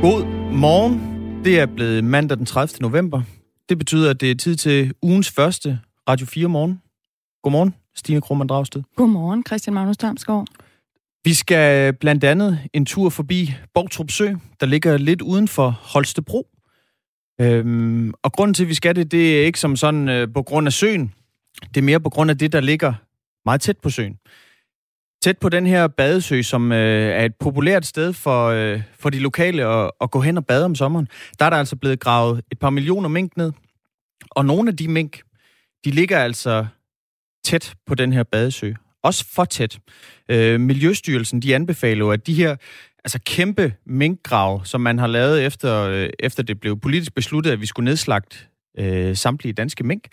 [0.00, 1.00] God morgen.
[1.44, 2.80] Det er blevet mandag den 30.
[2.80, 3.22] november.
[3.68, 6.82] Det betyder, at det er tid til ugens første Radio 4 morgen.
[7.42, 8.82] Godmorgen, Stine Krummernd Dragsted.
[8.96, 10.46] Godmorgen, Christian Magnus Damsgaard.
[11.24, 16.46] Vi skal blandt andet en tur forbi Borgtrup Sø, der ligger lidt uden for Holstebro.
[17.40, 20.42] Øhm, og grunden til, at vi skal det, det er ikke som sådan øh, på
[20.42, 21.14] grund af søen.
[21.74, 22.94] Det er mere på grund af det, der ligger
[23.44, 24.18] meget tæt på søen.
[25.22, 29.18] Tæt på den her badesø, som øh, er et populært sted for, øh, for de
[29.18, 32.42] lokale at, at gå hen og bade om sommeren, der er der altså blevet gravet
[32.52, 33.52] et par millioner mink ned.
[34.30, 35.20] Og nogle af de mink,
[35.84, 36.66] de ligger altså
[37.44, 38.72] tæt på den her badesø.
[39.02, 39.78] Også for tæt.
[40.28, 42.56] Øh, Miljøstyrelsen, de anbefaler jo, at de her
[43.04, 47.60] altså kæmpe minkgrav, som man har lavet efter, øh, efter det blev politisk besluttet, at
[47.60, 48.36] vi skulle nedslagte
[48.78, 50.08] øh, samtlige danske mink,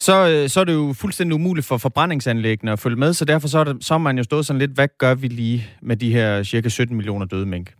[0.00, 3.48] så, øh, så er det jo fuldstændig umuligt for forbrændingsanlæggene at følge med, så derfor
[3.48, 5.96] så er, det, så er man jo stået sådan lidt, hvad gør vi lige med
[5.96, 7.74] de her cirka 17 millioner døde mink?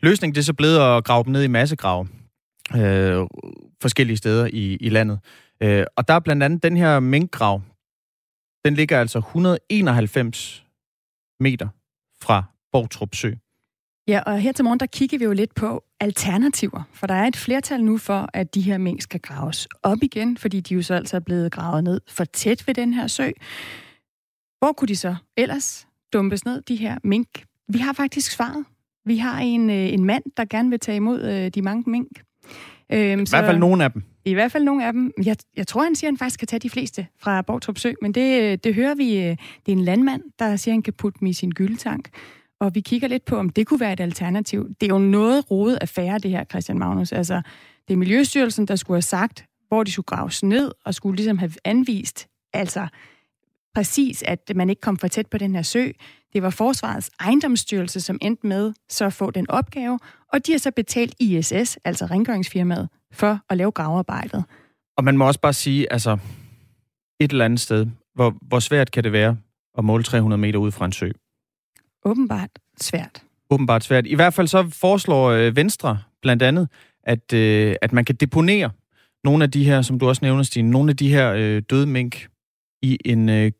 [0.00, 2.08] Løsningen det er så blevet at grave dem ned i massegrave
[2.76, 3.26] øh,
[3.82, 5.20] forskellige steder i, i landet.
[5.62, 7.62] Øh, og der er blandt andet den her minkgrav,
[8.64, 10.64] den ligger altså 191
[11.40, 11.68] meter
[12.22, 13.30] fra Bortrup Sø.
[14.08, 16.82] Ja, og her til morgen, der kigger vi jo lidt på alternativer.
[16.92, 20.36] For der er et flertal nu for, at de her mink skal graves op igen,
[20.36, 23.30] fordi de jo så altså er blevet gravet ned for tæt ved den her sø.
[24.58, 27.28] Hvor kunne de så ellers dumpes ned, de her mink?
[27.68, 28.64] Vi har faktisk svaret.
[29.04, 32.22] Vi har en, øh, en mand, der gerne vil tage imod øh, de mange mink.
[32.92, 34.02] Øhm, I så, hvert fald nogle af dem.
[34.24, 35.12] I hvert fald nogle af dem.
[35.24, 37.92] Jeg, jeg tror, han siger, at han faktisk kan tage de fleste fra Borgtrup Sø,
[38.02, 39.14] men det, det hører vi.
[39.16, 39.36] Det
[39.68, 42.08] er en landmand, der siger, at han kan putte dem i sin gyldetank
[42.60, 44.68] og vi kigger lidt på, om det kunne være et alternativ.
[44.80, 47.12] Det er jo noget rodet affære, det her, Christian Magnus.
[47.12, 47.42] Altså,
[47.88, 51.38] det er Miljøstyrelsen, der skulle have sagt, hvor de skulle graves ned, og skulle ligesom
[51.38, 52.86] have anvist, altså
[53.74, 55.88] præcis, at man ikke kom for tæt på den her sø.
[56.32, 59.98] Det var Forsvarets ejendomsstyrelse, som endte med så at få den opgave,
[60.32, 64.44] og de har så betalt ISS, altså rengøringsfirmaet, for at lave gravearbejdet.
[64.96, 66.18] Og man må også bare sige, altså
[67.20, 69.36] et eller andet sted, hvor, hvor svært kan det være
[69.78, 71.10] at måle 300 meter ud fra en sø?
[72.04, 72.50] Åbenbart
[72.80, 73.22] svært.
[73.50, 74.06] Åbenbart svært.
[74.06, 76.68] I hvert fald så foreslår øh, Venstre blandt andet,
[77.02, 78.70] at, øh, at man kan deponere
[79.24, 81.86] nogle af de her, som du også nævner, Stine, nogle af de her øh, døde
[81.86, 82.28] mink
[82.82, 83.52] i en, øh,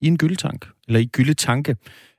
[0.00, 1.76] i en gyldetank, eller i gyldetanke.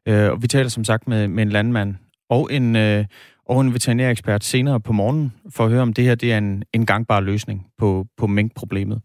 [0.08, 1.96] Øh, og vi taler som sagt med, med en landmand
[2.30, 3.06] og en, øh,
[3.46, 6.64] og en veterinærekspert senere på morgenen, for at høre, om det her det er en,
[6.74, 9.02] en gangbar løsning på, på minkproblemet.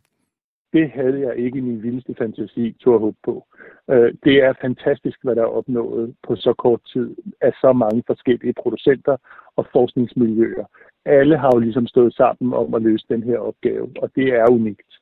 [0.73, 3.47] Det havde jeg ikke i min vildeste fantasi at håbe på.
[3.91, 8.03] Øh, det er fantastisk, hvad der er opnået på så kort tid af så mange
[8.07, 9.17] forskellige producenter
[9.57, 10.65] og forskningsmiljøer.
[11.05, 14.51] Alle har jo ligesom stået sammen om at løse den her opgave, og det er
[14.51, 14.93] unikt.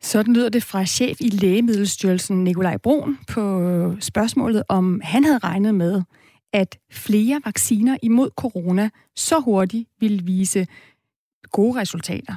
[0.00, 3.42] Sådan lyder det fra chef i Lægemiddelstyrelsen, Nikolaj Brun, på
[4.00, 6.02] spørgsmålet, om han havde regnet med,
[6.52, 10.66] at flere vacciner imod corona så hurtigt ville vise
[11.52, 12.34] gode resultater.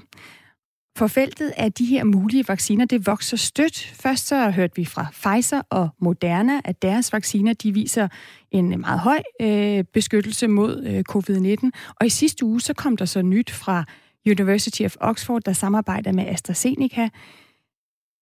[0.97, 3.93] For feltet af de her mulige vacciner, det vokser stødt.
[3.93, 8.07] Først så hørte vi fra Pfizer og Moderna, at deres vacciner, de viser
[8.51, 11.69] en meget høj øh, beskyttelse mod øh, covid-19.
[11.99, 13.83] Og i sidste uge, så kom der så nyt fra
[14.27, 17.09] University of Oxford, der samarbejder med AstraZeneca.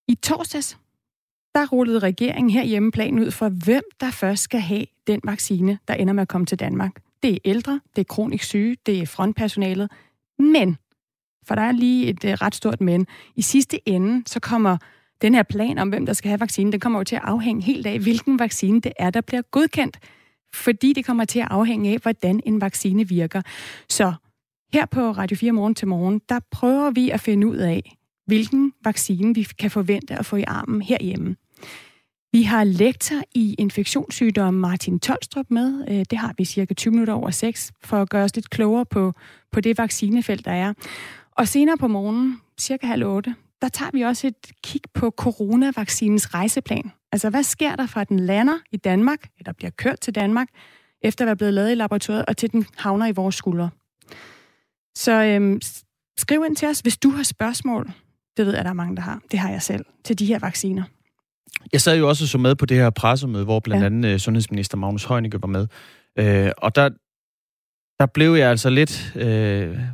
[0.08, 0.78] I torsdags,
[1.56, 5.94] der rullede regeringen herhjemme planen ud for, hvem der først skal have den vaccine, der
[5.94, 6.92] ender med at komme til Danmark.
[7.24, 9.92] Det er ældre, det er kronisk syge, det er frontpersonalet.
[10.40, 10.78] Men
[11.48, 13.08] for der er lige et øh, ret stort men.
[13.36, 14.78] I sidste ende, så kommer
[15.22, 17.62] den her plan om, hvem der skal have vaccinen, den kommer jo til at afhænge
[17.62, 20.00] helt af, hvilken vaccine det er, der bliver godkendt.
[20.54, 23.42] Fordi det kommer til at afhænge af, hvordan en vaccine virker.
[23.90, 24.14] Så
[24.74, 28.74] her på Radio 4 Morgen til Morgen, der prøver vi at finde ud af, hvilken
[28.84, 31.36] vaccine vi kan forvente at få i armen herhjemme.
[32.32, 35.86] Vi har lektor i infektionssygdomme Martin Tolstrup med.
[35.90, 38.86] Øh, det har vi cirka 20 minutter over 6, for at gøre os lidt klogere
[38.86, 39.14] på,
[39.52, 40.74] på det vaccinefelt, der er.
[41.38, 46.34] Og senere på morgenen, cirka halv otte, der tager vi også et kig på coronavaccinens
[46.34, 46.92] rejseplan.
[47.12, 50.48] Altså, hvad sker der fra, at den lander i Danmark, eller bliver kørt til Danmark,
[51.02, 53.70] efter at være blevet lavet i laboratoriet, og til den havner i vores skuldre.
[54.96, 55.62] Så øhm,
[56.18, 57.92] skriv ind til os, hvis du har spørgsmål.
[58.38, 59.22] Det ved jeg, der er mange, der har.
[59.32, 60.84] Det har jeg selv, til de her vacciner.
[61.74, 64.14] Jeg sad jo også så med på det her pressemøde, hvor blandt andet ja.
[64.14, 65.68] Øh, sundhedsminister Magnus Heunicke var med.
[66.20, 66.90] Øh, og der,
[68.04, 69.24] der blev jeg altså lidt, øh,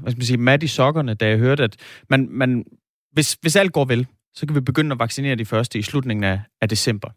[0.01, 1.75] hvad skal man sige, mad i sokkerne, da jeg hørte, at
[2.09, 2.65] man, man,
[3.11, 6.23] hvis, hvis alt går vel, så kan vi begynde at vaccinere de første i slutningen
[6.23, 7.09] af, af december.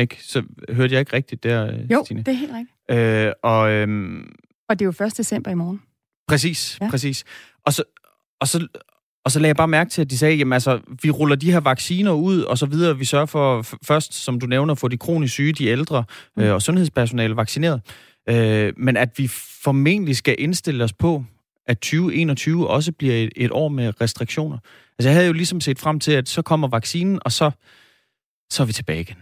[0.00, 0.16] Ikke?
[0.22, 2.22] Så hørte jeg ikke rigtigt der, øh, Jo, Stine?
[2.22, 3.26] det er helt rigtigt.
[3.26, 4.32] Øh, og, øhm,
[4.68, 5.16] og det er jo 1.
[5.16, 5.82] december i morgen.
[6.28, 6.90] Præcis, ja.
[6.90, 7.24] præcis.
[7.66, 7.82] Og så,
[8.40, 8.66] og, så,
[9.24, 11.52] og så lagde jeg bare mærke til, at de sagde, jamen altså, vi ruller de
[11.52, 12.98] her vacciner ud, og så videre.
[12.98, 16.04] Vi sørger for først, som du nævner, at få de kronisk syge, de ældre
[16.36, 16.42] mm.
[16.42, 17.80] øh, og sundhedspersonale vaccineret.
[18.28, 19.26] Øh, men at vi
[19.62, 21.24] formentlig skal indstille os på,
[21.66, 24.58] at 2021 også bliver et, et år med restriktioner.
[24.98, 27.50] Altså jeg havde jo ligesom set frem til, at så kommer vaccinen, og så,
[28.50, 29.16] så er vi tilbage igen.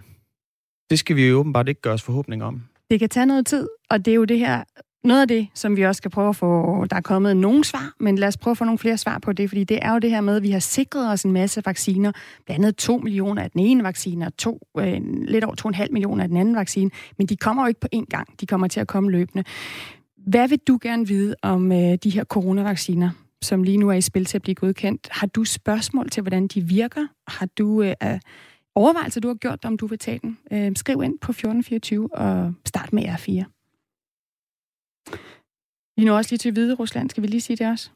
[0.90, 2.62] Det skal vi jo åbenbart ikke gøre os forhåbninger om.
[2.90, 4.64] Det kan tage noget tid, og det er jo det her,
[5.06, 7.92] noget af det, som vi også skal prøve at få, der er kommet nogle svar,
[8.00, 9.98] men lad os prøve at få nogle flere svar på det, fordi det er jo
[9.98, 12.12] det her med, at vi har sikret os en masse vacciner,
[12.44, 16.22] blandt andet 2 millioner af den ene vaccine, og to, øh, lidt over 2,5 millioner
[16.22, 18.80] af den anden vaccine, men de kommer jo ikke på én gang, de kommer til
[18.80, 19.44] at komme løbende.
[20.26, 23.10] Hvad vil du gerne vide om øh, de her coronavacciner,
[23.42, 25.08] som lige nu er i spil til at blive godkendt?
[25.10, 27.06] Har du spørgsmål til, hvordan de virker?
[27.28, 27.94] Har du øh,
[28.74, 30.38] overvejelser, du har gjort om du vil tage den?
[30.52, 33.55] Øh, skriv ind på 1424 og start med R4.
[35.96, 37.10] Vi når også lige til Hvide Rusland.
[37.10, 37.90] Skal vi lige sige det også?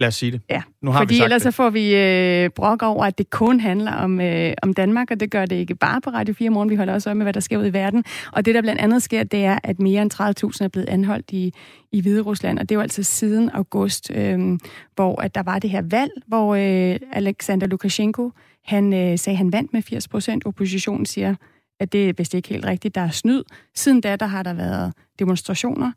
[0.00, 0.40] Lad os sige det.
[0.50, 1.54] Ja, nu har fordi vi ellers det.
[1.54, 5.20] så får vi øh, brok over, at det kun handler om, øh, om Danmark, og
[5.20, 6.70] det gør det ikke bare på Radio 4 morgen.
[6.70, 8.04] Vi holder også øje med, hvad der sker ud i verden.
[8.32, 11.30] Og det, der blandt andet sker, det er, at mere end 30.000 er blevet anholdt
[11.32, 11.52] i,
[11.92, 14.58] i Hvide Rusland, og det er jo altså siden august, øh,
[14.94, 18.30] hvor at der var det her valg, hvor øh, Alexander Lukashenko,
[18.64, 20.46] han øh, sagde, han vandt med 80 procent.
[20.46, 21.34] Oppositionen siger,
[21.80, 23.42] at det er vist ikke helt rigtigt, der er snyd.
[23.74, 25.92] Siden da, der har der været demonstrationer,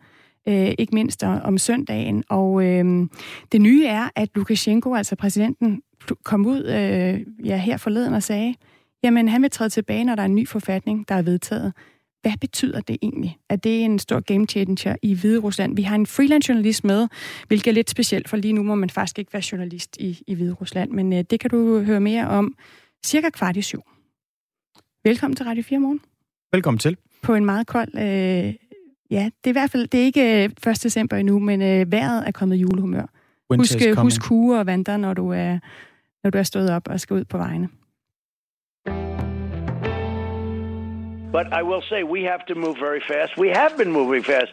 [0.47, 2.23] øh, ikke mindst om søndagen.
[2.29, 3.07] Og øh,
[3.51, 5.81] det nye er, at Lukashenko, altså præsidenten,
[6.23, 8.55] kom ud øh, ja, her forleden og sagde,
[9.03, 11.73] jamen han vil træde tilbage, når der er en ny forfatning, der er vedtaget.
[12.21, 13.37] Hvad betyder det egentlig?
[13.49, 15.75] Er det en stor game changer i Hvide Rusland?
[15.75, 17.07] Vi har en freelance journalist med,
[17.47, 20.33] hvilket er lidt specielt, for lige nu må man faktisk ikke være journalist i, i
[20.33, 20.91] Hvide Rusland.
[20.91, 22.55] Men øh, det kan du høre mere om
[23.05, 23.81] cirka kvart i syv.
[25.03, 26.01] Velkommen til Radio 4 Morgen.
[26.51, 26.97] Velkommen til.
[27.21, 28.53] På en meget kold øh,
[29.11, 30.51] Ja, det er i hvert fald det er ikke 1.
[30.67, 33.05] Øh, december endnu, men øh, vejret er kommet julehumør.
[33.55, 35.59] husk, øh, husk kuger og vanter, når du, er,
[36.23, 37.69] når du er stået op og skal ud på vejene.
[41.31, 43.37] But I will say we have to move very fast.
[43.37, 44.51] We have been moving fast.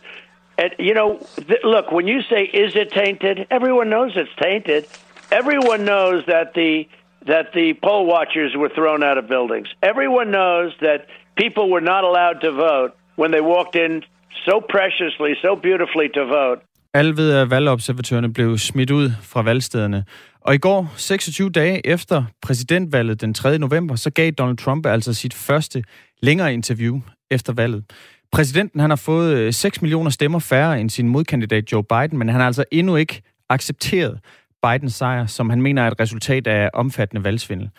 [0.58, 1.18] And, you know,
[1.48, 3.36] th- look, when you say, is it tainted?
[3.50, 4.82] Everyone knows it's tainted.
[5.30, 6.86] Everyone knows that the
[7.26, 9.68] that the poll watchers were thrown out of buildings.
[9.82, 14.04] Everyone knows that people were not allowed to vote when they walked in
[14.48, 16.60] so preciously, so beautifully to vote.
[16.94, 20.04] Alle ved, at valgobservatørerne blev smidt ud fra valgstederne.
[20.40, 23.58] Og i går, 26 dage efter præsidentvalget den 3.
[23.58, 25.84] november, så gav Donald Trump altså sit første
[26.22, 27.00] længere interview
[27.30, 27.84] efter valget.
[28.32, 32.28] Præsidenten han har fået øh, 6 millioner stemmer færre end sin modkandidat Joe Biden, men
[32.28, 34.18] han har altså endnu ikke accepteret
[34.62, 37.70] Bidens sejr, som han mener er et resultat af omfattende valgsvindel.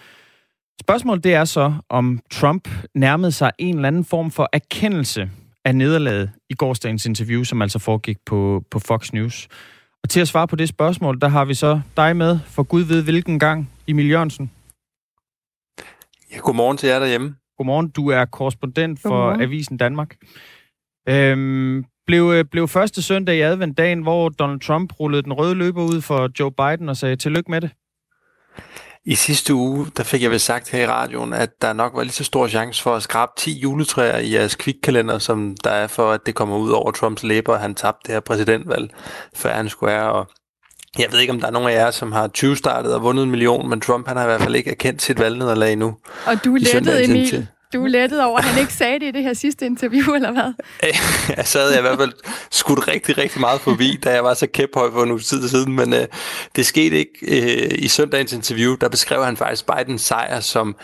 [0.81, 5.29] Spørgsmålet det er så, om Trump nærmede sig en eller anden form for erkendelse
[5.65, 9.47] af nederlaget i gårsdagens interview, som altså foregik på, på Fox News.
[10.03, 12.81] Og til at svare på det spørgsmål, der har vi så dig med, for Gud
[12.81, 14.51] ved hvilken gang, Emil Jørgensen.
[16.31, 17.35] Ja, godmorgen til jer derhjemme.
[17.57, 19.41] Godmorgen, du er korrespondent for godmorgen.
[19.41, 20.15] Avisen Danmark.
[21.09, 26.01] Øhm, blev, blev første søndag i adventdagen, hvor Donald Trump rullede den røde løber ud
[26.01, 27.71] for Joe Biden og sagde tillykke med det.
[29.07, 32.03] I sidste uge, der fik jeg vel sagt her i radioen, at der nok var
[32.03, 35.87] lige så stor chance for at skrabe 10 juletræer i jeres kvikkalender, som der er
[35.87, 38.89] for, at det kommer ud over Trumps læber, og han tabte det her præsidentvalg
[39.35, 40.11] før han skulle være.
[40.11, 40.27] Og
[40.99, 43.23] jeg ved ikke, om der er nogen af jer, som har 20 startet og vundet
[43.23, 45.97] en million, men Trump han har i hvert fald ikke erkendt sit valgnederlag endnu.
[46.27, 47.47] Og du lettede, Emil.
[47.75, 50.31] Du er lettet over, at han ikke sagde det i det her sidste interview, eller
[50.31, 50.53] hvad?
[51.37, 52.13] jeg sad jeg i hvert fald
[52.51, 55.73] skudt rigtig, rigtig meget forbi, da jeg var så kæphøj for en uge tid siden,
[55.73, 56.07] men øh,
[56.55, 58.75] det skete ikke øh, i søndagens interview.
[58.81, 60.75] Der beskrev han faktisk Bidens sejr som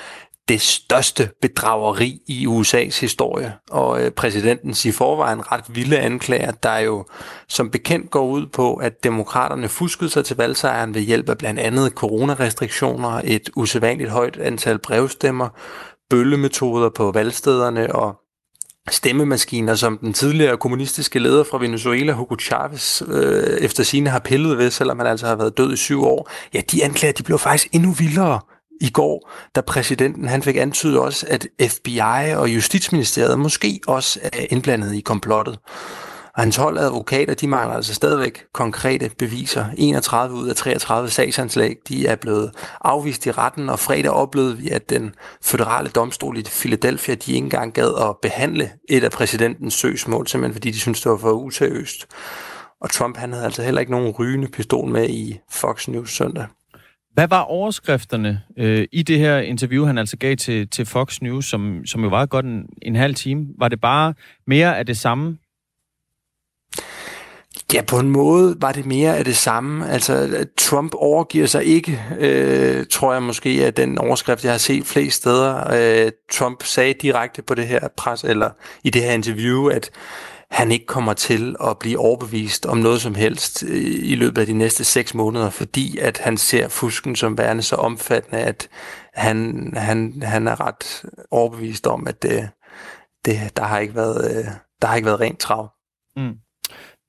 [0.48, 6.78] det største bedrageri i USA's historie, og øh, præsidentens i forvejen ret vilde anklager, der
[6.78, 7.06] jo
[7.48, 11.60] som bekendt går ud på, at demokraterne fuskede sig til valgsejren ved hjælp af blandt
[11.60, 15.50] andet coronarestriktioner, et usædvanligt højt antal brevstemmer,
[16.12, 18.16] bøllemetoder på valgstederne og
[18.90, 24.58] stemmemaskiner, som den tidligere kommunistiske leder fra Venezuela, Hugo Chavez, øh, efter sine har pillet
[24.58, 27.40] ved, selvom han altså har været død i syv år, ja, de anklager, de blev
[27.40, 28.40] faktisk endnu vildere
[28.82, 32.00] i går, da præsidenten han fik antydet også, at FBI
[32.36, 35.60] og Justitsministeriet måske også er indblandet i komplottet.
[36.36, 39.66] Og hans hold advokater, de mangler altså stadigvæk konkrete beviser.
[39.78, 44.70] 31 ud af 33 sagsanslag, de er blevet afvist i retten, og fredag oplevede vi,
[44.70, 49.74] at den føderale domstol i Philadelphia, de ikke engang gad at behandle et af præsidentens
[49.74, 52.08] søgsmål, simpelthen fordi de syntes, det var for useriøst.
[52.82, 56.46] Og Trump han havde altså heller ikke nogen rygende pistol med i Fox News søndag.
[57.14, 61.46] Hvad var overskrifterne øh, i det her interview, han altså gav til, til Fox News,
[61.46, 63.48] som, som jo var godt en, en halv time?
[63.60, 64.14] Var det bare
[64.48, 65.38] mere af det samme,
[67.74, 69.90] Ja, på en måde var det mere af det samme.
[69.90, 74.86] Altså, Trump overgiver sig ikke, øh, tror jeg måske, at den overskrift, jeg har set
[74.86, 75.72] flest steder.
[75.74, 78.50] Øh, Trump sagde direkte på det her pres, eller
[78.84, 79.92] i det her interview, at
[80.52, 84.48] han ikke kommer til at blive overbevist om noget som helst øh, i løbet af
[84.48, 88.70] de næste seks måneder, fordi at han ser fusken som værende så omfattende, at
[89.14, 92.50] han, han, han er ret overbevist om, at det,
[93.26, 94.46] det, der, har ikke været, øh,
[94.82, 95.70] der har ikke været rent trav.
[96.16, 96.34] Mm.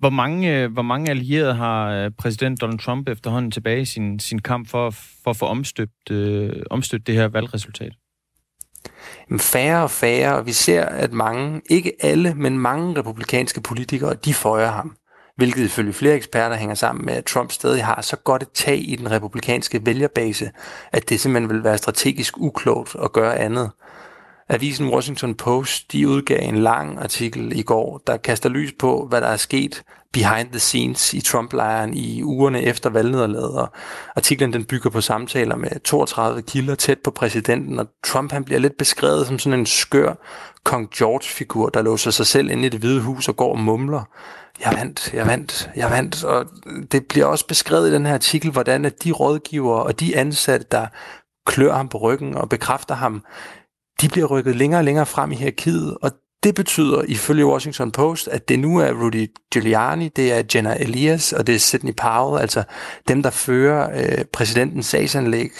[0.02, 4.18] Hvor mange, øh, hvor mange allierede har øh, præsident Donald Trump efterhånden tilbage i sin,
[4.18, 7.92] sin kamp for, for at få omstøbt, øh, omstøbt det her valgresultat?
[9.38, 14.34] færre og færre, og vi ser, at mange, ikke alle, men mange republikanske politikere, de
[14.34, 14.96] føjer ham.
[15.36, 18.88] Hvilket ifølge flere eksperter hænger sammen med, at Trump stadig har så godt et tag
[18.88, 20.50] i den republikanske vælgerbase,
[20.92, 23.70] at det simpelthen vil være strategisk uklogt at gøre andet.
[24.52, 29.20] Avisen Washington Post de udgav en lang artikel i går, der kaster lys på, hvad
[29.20, 29.82] der er sket
[30.12, 33.68] behind the scenes i Trump-lejren i ugerne efter valgnederlaget.
[34.16, 38.60] Artiklen den bygger på samtaler med 32 kilder tæt på præsidenten, og Trump han bliver
[38.60, 40.14] lidt beskrevet som sådan en skør
[40.64, 44.02] kong George-figur, der låser sig selv ind i det hvide hus og går og mumler.
[44.64, 46.24] Jeg vandt, jeg vandt, jeg vandt.
[46.24, 46.46] Og
[46.92, 50.66] det bliver også beskrevet i den her artikel, hvordan at de rådgivere og de ansatte,
[50.70, 50.86] der
[51.46, 53.24] klør ham på ryggen og bekræfter ham,
[54.02, 58.28] de bliver rykket længere og længere frem i hierarkiet, og det betyder ifølge Washington Post,
[58.28, 62.40] at det nu er Rudy Giuliani, det er Jenna Elias og det er Sidney Powell,
[62.40, 62.62] altså
[63.08, 65.50] dem, der fører øh, præsidentens sagsanlæg,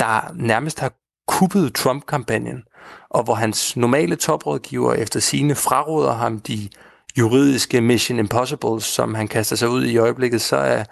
[0.00, 0.92] der nærmest har
[1.28, 2.62] kuppet Trump-kampagnen,
[3.10, 6.68] og hvor hans normale toprådgiver efter sine fraråder ham de
[7.18, 10.84] juridiske Mission Impossible, som han kaster sig ud i øjeblikket, så er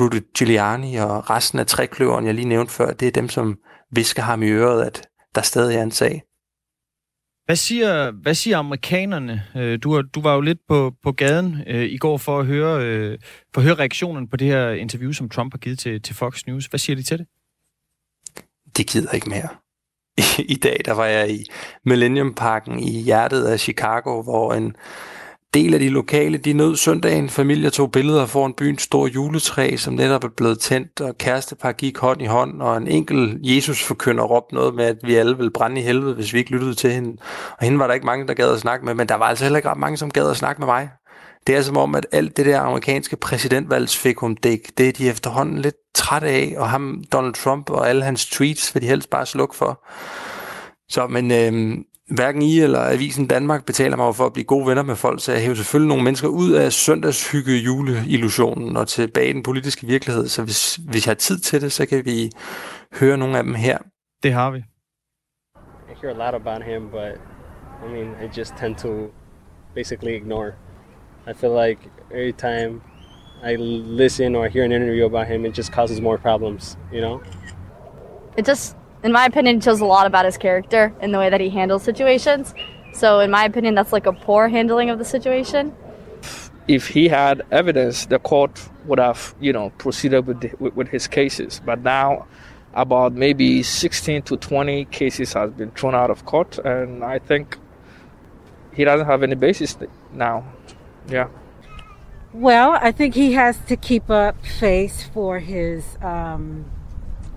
[0.00, 3.56] Rudy Giuliani og resten af trækløveren, jeg lige nævnte før, det er dem, som
[3.92, 6.25] visker ham i øret, at der stadig er en sag.
[7.46, 9.42] Hvad siger, hvad siger amerikanerne?
[9.56, 12.84] Øh, du, du var jo lidt på, på gaden øh, i går for at, høre,
[12.84, 13.18] øh,
[13.54, 16.46] for at høre reaktionen på det her interview, som Trump har givet til, til Fox
[16.46, 16.66] News.
[16.66, 17.26] Hvad siger de til det?
[18.76, 19.48] De gider ikke mere.
[20.18, 20.22] I,
[20.54, 21.44] I dag der var jeg i
[21.84, 24.76] Millennium Parken i hjertet af Chicago, hvor en
[25.54, 27.28] del af de lokale, de nød søndagen.
[27.28, 31.98] Familier tog billeder foran byens store juletræ, som netop er blevet tændt, og kærestepar gik
[31.98, 35.50] hånd i hånd, og en enkel Jesus forkynder råbte noget med, at vi alle vil
[35.50, 37.16] brænde i helvede, hvis vi ikke lyttede til hende.
[37.58, 39.44] Og hende var der ikke mange, der gad at snakke med, men der var altså
[39.44, 40.88] heller ikke ret mange, som gad at snakke med mig.
[41.46, 45.58] Det er som om, at alt det der amerikanske præsidentvalgsfikum, det, det er de efterhånden
[45.58, 49.26] lidt træt af, og ham, Donald Trump og alle hans tweets vil de helst bare
[49.26, 49.86] slukke for.
[50.88, 54.82] Så, men øhm, hverken I eller Avisen Danmark betaler mig for at blive gode venner
[54.82, 59.32] med folk, så jeg hæver selvfølgelig nogle mennesker ud af søndagshygge juleillusionen og tilbage i
[59.32, 60.28] den politiske virkelighed.
[60.28, 62.30] Så hvis, hvis jeg har tid til det, så kan vi
[63.00, 63.78] høre nogle af dem her.
[64.22, 64.58] Det har vi.
[64.58, 67.20] I hear a lot about him, but
[67.86, 68.88] I mean, I just tend to
[69.74, 70.52] basically ignore.
[71.30, 71.78] I feel like
[72.10, 72.80] every time
[73.44, 73.56] I
[74.02, 77.20] listen or hear an interview about him, it just causes more problems, you know?
[78.36, 81.40] It just in my opinion, shows a lot about his character and the way that
[81.40, 82.54] he handles situations.
[82.92, 85.74] So, in my opinion, that's like a poor handling of the situation.
[86.66, 90.88] If he had evidence, the court would have, you know, proceeded with, the, with, with
[90.88, 91.60] his cases.
[91.64, 92.26] But now,
[92.74, 97.58] about maybe 16 to 20 cases has been thrown out of court, and I think
[98.74, 99.76] he doesn't have any basis
[100.12, 100.44] now.
[101.08, 101.28] Yeah.
[102.32, 106.66] Well, I think he has to keep up face for his um,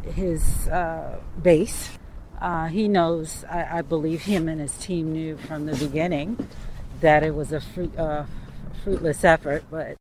[0.09, 1.99] his uh, base.
[2.41, 6.37] Uh, he knows, I, I, believe him and his team knew from the beginning
[7.01, 8.23] that it was a fruit, uh,
[8.83, 9.97] fruitless effort, but...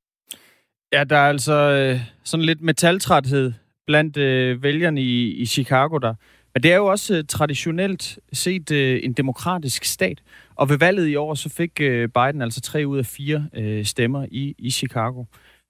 [0.93, 3.53] Ja, der er altså øh, sådan lidt metaltræthed
[3.87, 6.15] blandt øh, vælgerne i, i Chicago der.
[6.55, 10.23] Men det er jo også øh, traditionelt set øh, en demokratisk stat.
[10.55, 13.85] Og ved valget i år, så fik øh, Biden altså tre ud af fire øh,
[13.85, 15.25] stemmer i, i Chicago.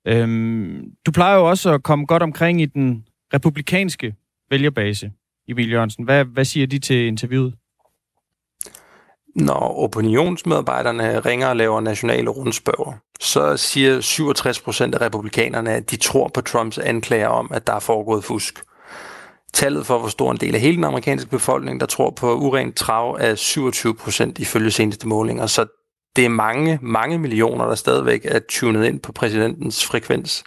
[0.07, 3.05] Øhm, du plejer jo også at komme godt omkring i den
[3.35, 4.15] republikanske
[4.51, 5.11] vælgerbase,
[5.49, 6.05] Emil Jørgensen.
[6.05, 7.55] Hvad, hvad siger de til interviewet?
[9.37, 15.97] Når opinionsmedarbejderne ringer og laver nationale rundspørger, så siger 67 procent af republikanerne, at de
[15.97, 18.65] tror på Trumps anklager om, at der er foregået fusk.
[19.53, 22.77] Tallet for, hvor stor en del af hele den amerikanske befolkning, der tror på urent
[22.77, 25.47] trav, er 27 procent ifølge seneste målinger.
[25.47, 25.67] Så
[26.17, 30.45] det er mange, mange millioner, der stadigvæk er tunet ind på præsidentens frekvens.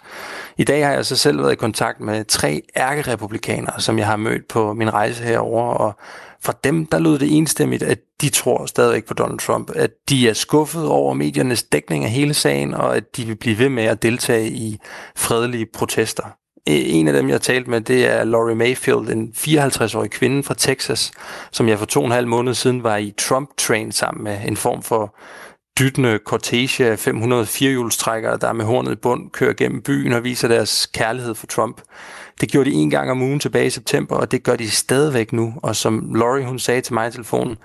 [0.58, 4.16] I dag har jeg så selv været i kontakt med tre ærkerepublikanere, som jeg har
[4.16, 5.96] mødt på min rejse herover, og
[6.44, 10.28] fra dem, der lød det enstemmigt, at de tror stadigvæk på Donald Trump, at de
[10.28, 13.84] er skuffet over mediernes dækning af hele sagen, og at de vil blive ved med
[13.84, 14.78] at deltage i
[15.16, 16.24] fredelige protester.
[16.66, 20.42] E, en af dem, jeg har talt med, det er Laurie Mayfield, en 54-årig kvinde
[20.42, 21.12] fra Texas,
[21.50, 24.56] som jeg for to og en halv måned siden var i Trump-train sammen med en
[24.56, 25.16] form for
[25.82, 30.48] dyttende cortege af 500 firehjulstrækkere, der med hornet i bund kører gennem byen og viser
[30.48, 31.80] deres kærlighed for Trump.
[32.40, 35.32] Det gjorde de en gang om ugen tilbage i september, og det gør de stadigvæk
[35.32, 35.54] nu.
[35.56, 37.56] Og som Laurie hun sagde til mig i telefonen,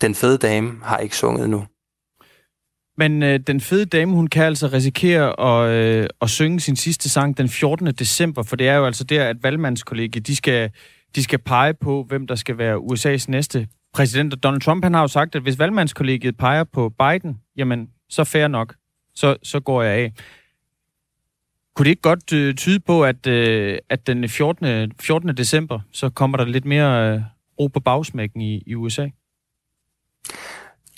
[0.00, 1.64] den fede dame har ikke sunget nu.
[2.98, 7.08] Men øh, den fede dame, hun kan altså risikere at, øh, at synge sin sidste
[7.08, 7.86] sang den 14.
[7.86, 10.70] december, for det er jo altså der, at valgmandskollegiet, de skal,
[11.14, 14.42] de skal pege på, hvem der skal være USA's næste præsident.
[14.42, 18.48] Donald Trump, han har jo sagt, at hvis valgmandskollegiet peger på Biden, jamen, så fair
[18.48, 18.74] nok.
[19.14, 20.12] Så, så går jeg af.
[21.74, 24.92] Kunne det ikke godt øh, tyde på, at, øh, at den 14.
[25.00, 25.36] 14.
[25.36, 27.20] december, så kommer der lidt mere øh,
[27.60, 29.08] ro på bagsmækken i, i USA?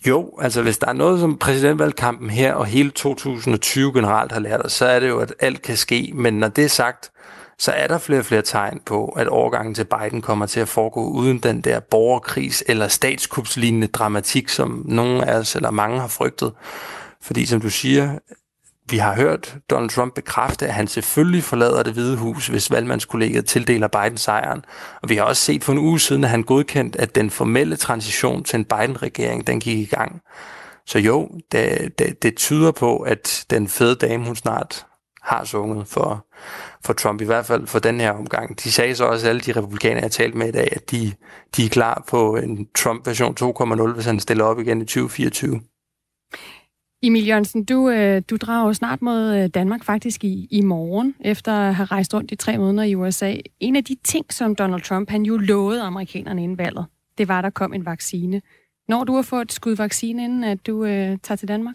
[0.06, 4.66] Jo, altså hvis der er noget, som præsidentvalgkampen her og hele 2020 generelt har lært
[4.66, 6.10] os, så er det jo, at alt kan ske.
[6.14, 7.10] Men når det er sagt,
[7.58, 10.68] så er der flere og flere tegn på, at overgangen til Biden kommer til at
[10.68, 16.08] foregå uden den der borgerkris eller statskupslignende dramatik, som nogen af os eller mange har
[16.08, 16.52] frygtet.
[17.22, 18.18] Fordi som du siger,
[18.90, 23.46] vi har hørt Donald Trump bekræfte, at han selvfølgelig forlader det hvide hus, hvis valgmandskollegiet
[23.46, 24.64] tildeler Biden sejren.
[25.02, 27.76] Og vi har også set for en uge siden, at han godkendt, at den formelle
[27.76, 30.20] transition til en Biden-regering, den gik i gang.
[30.86, 34.86] Så jo, det, det, det tyder på, at den fede dame, hun snart
[35.28, 36.26] har sunget for,
[36.84, 38.64] for Trump, i hvert fald for den her omgang.
[38.64, 41.12] De sagde så også, alle de republikanere, jeg har talt med i dag, at de,
[41.56, 45.60] de er klar på en Trump-version 2.0, hvis han stiller op igen i 2024.
[47.02, 51.52] Emil Jørgensen, du, øh, du drager snart mod øh, Danmark faktisk i, i morgen, efter
[51.52, 53.34] at have rejst rundt i tre måneder i USA.
[53.60, 56.86] En af de ting, som Donald Trump han jo lovede amerikanerne inden valget,
[57.18, 58.42] det var, at der kom en vaccine.
[58.88, 61.74] Når du har fået et skud vaccine, inden at du øh, tager til Danmark?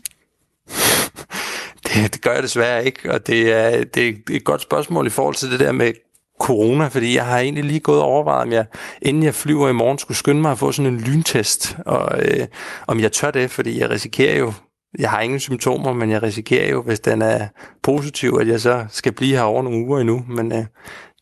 [1.83, 5.09] Det, det gør jeg desværre ikke, og det er, det er et godt spørgsmål i
[5.09, 5.93] forhold til det der med
[6.39, 8.65] corona, fordi jeg har egentlig lige gået og overvejet, om jeg,
[9.01, 12.47] inden jeg flyver i morgen, skulle skynde mig at få sådan en lyntest, og øh,
[12.87, 14.53] om jeg tør det, fordi jeg risikerer jo
[14.99, 17.47] jeg har ingen symptomer, men jeg risikerer jo, hvis den er
[17.83, 20.65] positiv, at jeg så skal blive her over nogle uger endnu, men øh,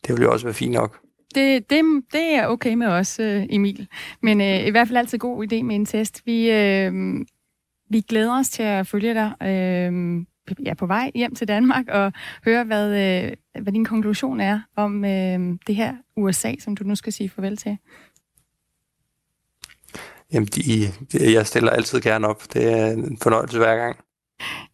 [0.06, 0.98] det vil jo også være fint nok.
[1.34, 3.88] Det, det, det er okay med os, øh, Emil.
[4.22, 6.22] Men øh, i hvert fald altid god idé med en test.
[6.26, 6.92] Vi, øh,
[7.90, 9.92] vi glæder os til at følge dig øh,
[10.64, 12.12] ja, på vej hjem til Danmark og
[12.44, 16.94] høre, hvad, øh, hvad din konklusion er om øh, det her USA, som du nu
[16.94, 17.78] skal sige farvel til.
[20.32, 20.62] Jamen, de,
[21.12, 22.42] de, jeg stiller altid gerne op.
[22.52, 23.96] Det er en fornøjelse hver gang.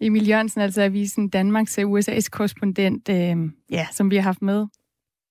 [0.00, 3.36] Emil Jørgensen, altså Avisen Danmarks øh, USA's korrespondent, øh,
[3.70, 4.66] ja, som vi har haft med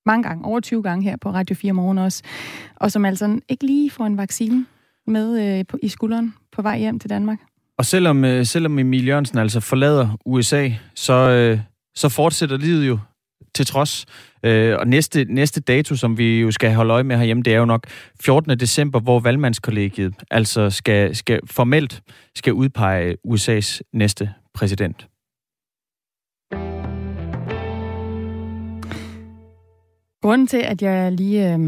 [0.05, 2.23] mange gange, over 20 gange her på Radio 4 Morgen også,
[2.75, 4.65] og som altså ikke lige får en vaccine
[5.07, 7.39] med øh, på, i skulderen på vej hjem til Danmark.
[7.77, 11.59] Og selvom, øh, selvom Emil Jørgensen altså forlader USA, så, øh,
[11.95, 12.99] så fortsætter livet jo
[13.55, 14.05] til trods.
[14.43, 17.57] Øh, og næste, næste dato, som vi jo skal holde øje med herhjemme, det er
[17.57, 17.87] jo nok
[18.21, 18.59] 14.
[18.59, 22.01] december, hvor valgmandskollegiet altså skal, skal formelt
[22.35, 25.07] skal udpege USA's næste præsident.
[30.21, 31.59] Grunden til, at jeg lige øh,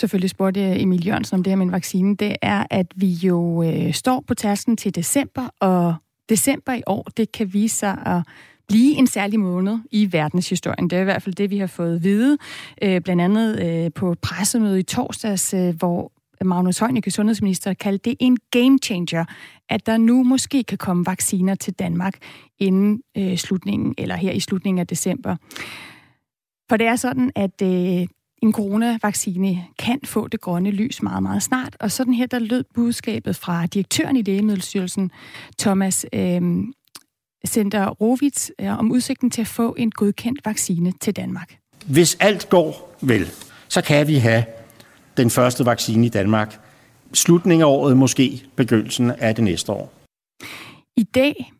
[0.00, 3.62] selvfølgelig spurgte Emil Jørgensen om det her med en vaccine, det er, at vi jo
[3.62, 5.94] øh, står på tasken til december, og
[6.28, 8.22] december i år, det kan vise sig at
[8.68, 10.90] blive en særlig måned i verdenshistorien.
[10.90, 12.38] Det er i hvert fald det, vi har fået at vide,
[12.82, 16.12] øh, blandt andet øh, på pressemødet i torsdags, øh, hvor
[16.44, 19.24] Magnus Heunicke, sundhedsminister, kaldte det en game changer,
[19.68, 22.14] at der nu måske kan komme vacciner til Danmark
[22.58, 25.36] inden øh, slutningen, eller her i slutningen af december.
[26.68, 28.06] For det er sådan, at øh,
[28.42, 31.76] en coronavaccine kan få det grønne lys meget, meget snart.
[31.80, 35.10] Og sådan her, der lød budskabet fra direktøren i Lægemiddelstyrelsen,
[35.58, 36.42] Thomas øh,
[37.46, 41.58] Center Rovitz øh, om udsigten til at få en godkendt vaccine til Danmark.
[41.86, 43.26] Hvis alt går vel,
[43.68, 44.44] så kan vi have
[45.16, 46.60] den første vaccine i Danmark
[47.12, 49.92] slutningen af året, måske begyndelsen af det næste år.
[50.96, 51.52] I dag,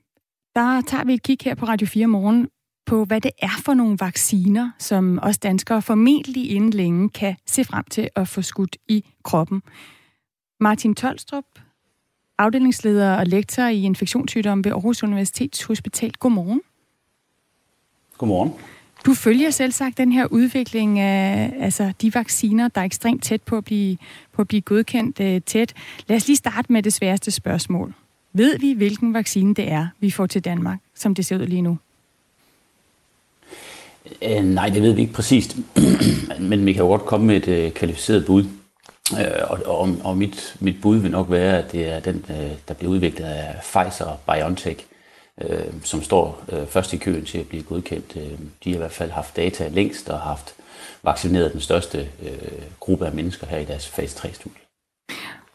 [0.55, 2.49] der tager vi et kig her på Radio 4 morgen
[2.87, 7.65] på, hvad det er for nogle vacciner, som os danskere formentlig inden længe kan se
[7.65, 9.63] frem til at få skudt i kroppen.
[10.61, 11.45] Martin Tolstrup,
[12.39, 16.13] afdelingsleder og lektor i infektionssygdomme ved Aarhus Universitets Hospital.
[16.13, 16.61] Godmorgen.
[18.19, 18.53] Godmorgen.
[19.07, 23.43] Du følger selv sagt den her udvikling af altså, de vacciner, der er ekstremt tæt
[23.43, 23.97] på at blive,
[24.33, 25.75] på at blive godkendt uh, tæt.
[26.07, 27.95] Lad os lige starte med det sværeste spørgsmål.
[28.33, 31.63] Ved vi, hvilken vaccine det er, vi får til Danmark, som det ser ud lige
[31.63, 31.79] nu?
[34.23, 35.57] Øh, nej, det ved vi ikke præcist,
[36.51, 38.45] men vi kan jo godt komme med et øh, kvalificeret bud.
[39.13, 42.51] Øh, og, og, og mit, mit bud vil nok være, at det er den, øh,
[42.69, 44.85] der bliver udviklet af Pfizer-BioNTech,
[45.43, 48.17] øh, som står øh, først i køen til at blive godkendt.
[48.17, 50.55] Øh, de har i hvert fald haft data længst og haft
[51.03, 54.63] vaccineret den største øh, gruppe af mennesker her i deres fase 3-studie.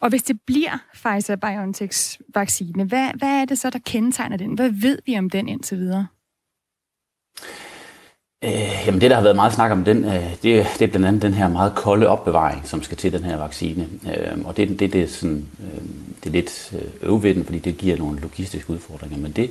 [0.00, 4.54] Og hvis det bliver Pfizer-BioNTechs vaccine, hvad, hvad er det så, der kendetegner den?
[4.54, 6.06] Hvad ved vi om den indtil videre?
[8.44, 11.06] Øh, jamen det, der har været meget snak om den, øh, det, det er blandt
[11.06, 13.88] andet den her meget kolde opbevaring, som skal til den her vaccine.
[14.06, 15.80] Øh, og det, det, det er sådan, øh,
[16.24, 19.18] det er lidt øh, øv ved den, fordi det giver nogle logistiske udfordringer.
[19.18, 19.50] Men det,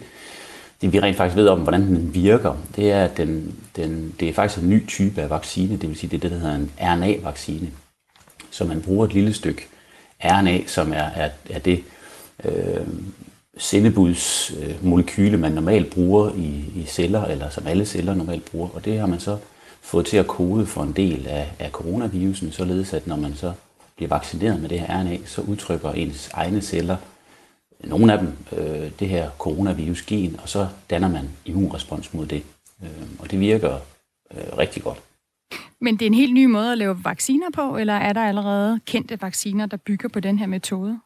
[0.82, 4.30] det vi rent faktisk ved om, hvordan den virker, det er, at den, den, det
[4.30, 6.56] er faktisk en ny type af vaccine, det vil sige, det er det, der hedder
[6.56, 7.68] en RNA-vaccine.
[8.52, 9.68] Så man bruger et lille stykke
[10.24, 11.84] RNA, som er, er, er det
[12.46, 12.88] øh,
[13.58, 18.70] sendebudsmolekyle, man normalt bruger i, i celler, eller som alle celler normalt bruger.
[18.70, 19.38] Og det har man så
[19.82, 23.54] fået til at kode for en del af, af coronavirusen, således at når man så
[23.96, 26.98] bliver vaccineret med det her RNA, så udtrykker ens egne celler,
[27.84, 32.44] nogle af dem, øh, det her coronavirus-gen, og så danner man immunrespons mod det.
[32.84, 32.90] Øh,
[33.20, 33.74] og det virker
[34.34, 35.02] øh, rigtig godt.
[35.82, 38.80] Men det er en helt ny måde at lave vacciner på, eller er der allerede
[38.86, 41.00] kendte vacciner, der bygger på den her metode?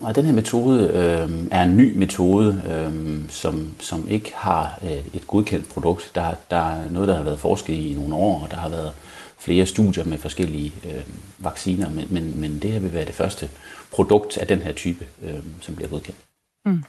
[0.00, 5.14] Og den her metode øh, er en ny metode, øh, som, som ikke har øh,
[5.14, 6.10] et godkendt produkt.
[6.14, 8.68] Der, der er noget, der har været forsket i i nogle år, og der har
[8.68, 8.92] været
[9.38, 11.02] flere studier med forskellige øh,
[11.38, 13.50] vacciner, men, men, men det her vil være det første
[13.92, 16.18] produkt af den her type, øh, som bliver godkendt.
[16.66, 16.84] Mm.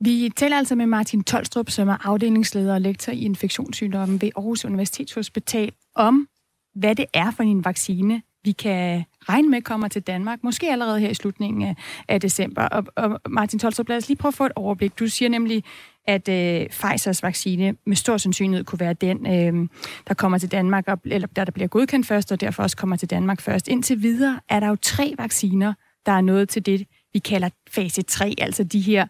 [0.00, 4.64] Vi taler altså med Martin Tolstrup, som er afdelingsleder og lektor i infektionssygdomme ved Aarhus
[4.64, 6.28] Universitetshospital, om
[6.74, 11.00] hvad det er for en vaccine, vi kan regne med kommer til Danmark, måske allerede
[11.00, 11.76] her i slutningen af,
[12.08, 12.62] af december.
[12.62, 14.98] Og, og Martin Tolstrup, lad os lige prøve at få et overblik.
[14.98, 15.64] Du siger nemlig,
[16.06, 19.68] at øh, Pfizers vaccine med stor sandsynlighed kunne være den, øh,
[20.08, 22.96] der kommer til Danmark, og, eller der, der bliver godkendt først, og derfor også kommer
[22.96, 23.68] til Danmark først.
[23.68, 25.74] Indtil videre er der jo tre vacciner,
[26.06, 29.06] der er nået til det, vi kalder fase 3, altså de her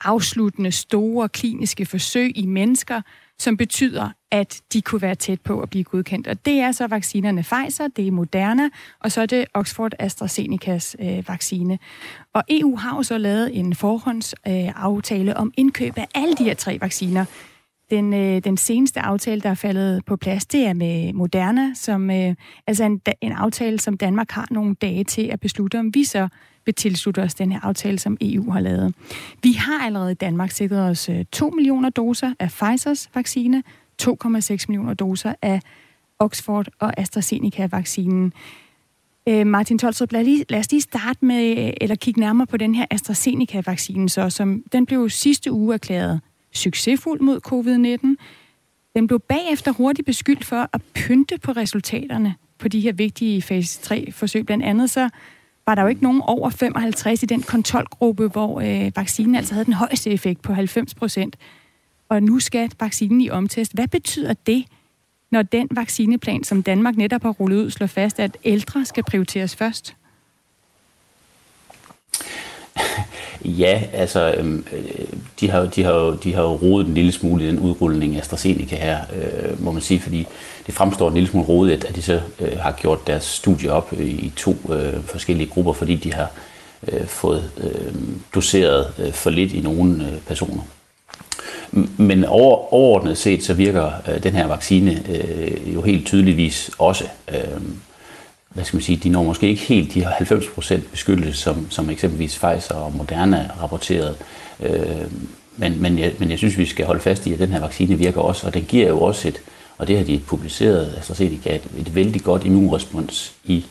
[0.00, 3.02] afsluttende store kliniske forsøg i mennesker,
[3.38, 6.26] som betyder, at de kunne være tæt på at blive godkendt.
[6.26, 8.68] Og det er så vaccinerne Pfizer, det er Moderna,
[9.00, 11.78] og så er det Oxford AstraZenecas øh, vaccine.
[12.32, 16.54] Og EU har jo så lavet en forhåndsaftale øh, om indkøb af alle de her
[16.54, 17.24] tre vacciner.
[17.90, 22.10] Den, øh, den seneste aftale, der er faldet på plads, det er med Moderna, som
[22.10, 22.34] øh,
[22.66, 26.28] altså en, en aftale, som Danmark har nogle dage til at beslutte, om vi så
[26.66, 28.94] vil tilslutte os den her aftale, som EU har lavet.
[29.42, 33.62] Vi har allerede i Danmark sikret os øh, 2 millioner doser af Pfizers vaccine,
[34.02, 35.60] 2,6 millioner doser af
[36.18, 38.32] Oxford og AstraZeneca-vaccinen.
[39.28, 42.74] Øh, Martin Tolstrup, lad, lige, lad os lige starte med, eller kigge nærmere på den
[42.74, 46.20] her AstraZeneca-vaccine, så, som den blev sidste uge erklæret
[46.54, 48.24] succesfuld mod covid-19.
[48.94, 53.94] Den blev bagefter hurtigt beskyldt for at pynte på resultaterne på de her vigtige fase
[53.94, 54.46] 3-forsøg.
[54.46, 55.08] Blandt andet så
[55.66, 59.64] var der jo ikke nogen over 55 i den kontrolgruppe, hvor øh, vaccinen altså havde
[59.64, 61.36] den højeste effekt på 90 procent.
[62.08, 63.72] Og nu skal vaccinen i omtest.
[63.74, 64.64] Hvad betyder det,
[65.30, 69.56] når den vaccineplan, som Danmark netop har rullet ud, slår fast, at ældre skal prioriteres
[69.56, 69.96] først?
[73.44, 75.06] Ja, altså, øhm, øh,
[75.40, 78.76] de, har, de, har, de har rodet en lille smule i den udrulning af AstraZeneca
[78.76, 80.26] her, øh, må man sige, fordi
[80.66, 83.92] det fremstår en lille smule rodet, at de så øh, har gjort deres studie op
[83.92, 86.30] øh, i to øh, forskellige grupper, fordi de har
[86.88, 87.94] øh, fået øh,
[88.34, 90.62] doseret øh, for lidt i nogle øh, personer.
[91.96, 97.04] Men over, overordnet set, så virker øh, den her vaccine øh, jo helt tydeligvis også.
[97.28, 97.60] Øh,
[98.48, 102.38] hvad skal man sige, de når måske ikke helt de 90% beskyttelse, som, som eksempelvis
[102.38, 104.14] Pfizer og Moderna rapporterede.
[104.60, 105.10] Øh,
[105.56, 107.98] men, men, jeg, men jeg synes, vi skal holde fast i, at den her vaccine
[107.98, 109.40] virker også, og den giver jo også et,
[109.78, 113.64] og det har de publiceret, AstraZeneca, et, et vældig godt immunrespons i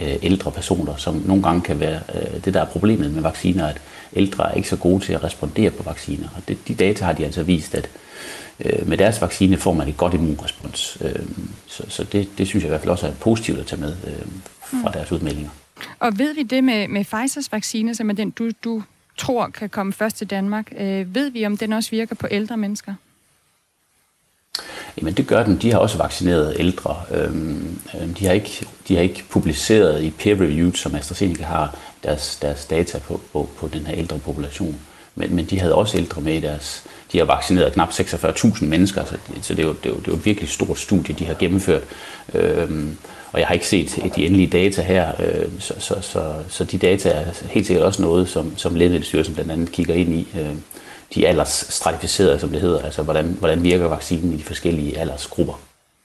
[0.00, 3.66] øh, ældre personer, som nogle gange kan være øh, det, der er problemet med vacciner,
[3.66, 3.80] at
[4.12, 6.28] ældre er ikke så gode til at respondere på vacciner.
[6.36, 7.90] Og det, de data har de altså vist, at
[8.60, 10.98] øh, med deres vaccine får man et godt immunrespons.
[11.00, 11.26] Øh,
[11.66, 13.96] så så det, det synes jeg i hvert fald også er positivt at tage med
[14.06, 14.26] øh,
[14.62, 14.92] fra mm.
[14.92, 15.50] deres udmeldinger.
[15.98, 18.82] Og ved vi det med, med Pfizers vaccine, som er den, du, du
[19.16, 22.56] tror kan komme først til Danmark, øh, ved vi, om den også virker på ældre
[22.56, 22.94] mennesker?
[24.98, 25.56] Jamen det gør den.
[25.56, 26.96] De har også vaccineret ældre.
[27.10, 31.76] Øhm, øhm, de, har ikke, de har ikke publiceret i peer review, som AstraZeneca har,
[32.04, 34.76] deres, deres data på, på, på den her ældre population.
[35.14, 36.84] Men, men de havde også ældre med i deres...
[37.12, 40.06] De har vaccineret knap 46.000 mennesker, så, så det, er jo, det, er jo, det
[40.08, 41.82] er jo et virkelig stort studie, de har gennemført.
[42.34, 42.96] Øhm,
[43.32, 46.78] og jeg har ikke set de endelige data her, øh, så, så, så, så de
[46.78, 50.28] data er helt sikkert også noget, som, som Lægemiddelstyrelsen blandt andet kigger ind i.
[50.38, 50.54] Øh,
[51.14, 55.60] de aldersstratificerede, som det hedder, altså hvordan, hvordan virker vaccinen i de forskellige aldersgrupper.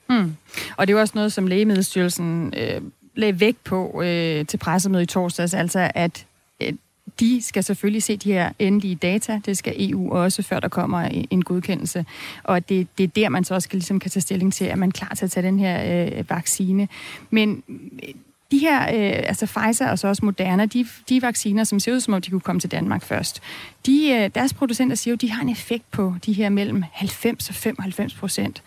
[0.10, 0.36] Mm.
[0.78, 2.82] Og det er jo også noget, som Lægemiddelstyrelsen øh,
[3.16, 6.26] lagde vægt på øh, til pressemødet i torsdags, altså at
[6.62, 6.74] øh,
[7.20, 9.42] de skal selvfølgelig se de her endelige data.
[9.46, 12.06] Det skal EU også, før der kommer en godkendelse.
[12.44, 14.78] Og det, det er der, man så også kan, ligesom kan tage stilling til, at
[14.78, 16.88] man er klar til at tage den her øh, vaccine.
[17.30, 17.64] Men
[18.04, 18.10] øh,
[18.52, 22.00] de her, øh, altså Pfizer og så også Moderna, de, de vacciner, som ser ud
[22.00, 23.42] som om de kunne komme til Danmark først,
[23.86, 27.50] de, øh, deres producenter siger jo, de har en effekt på de her mellem 90
[27.50, 28.64] og 95 procent.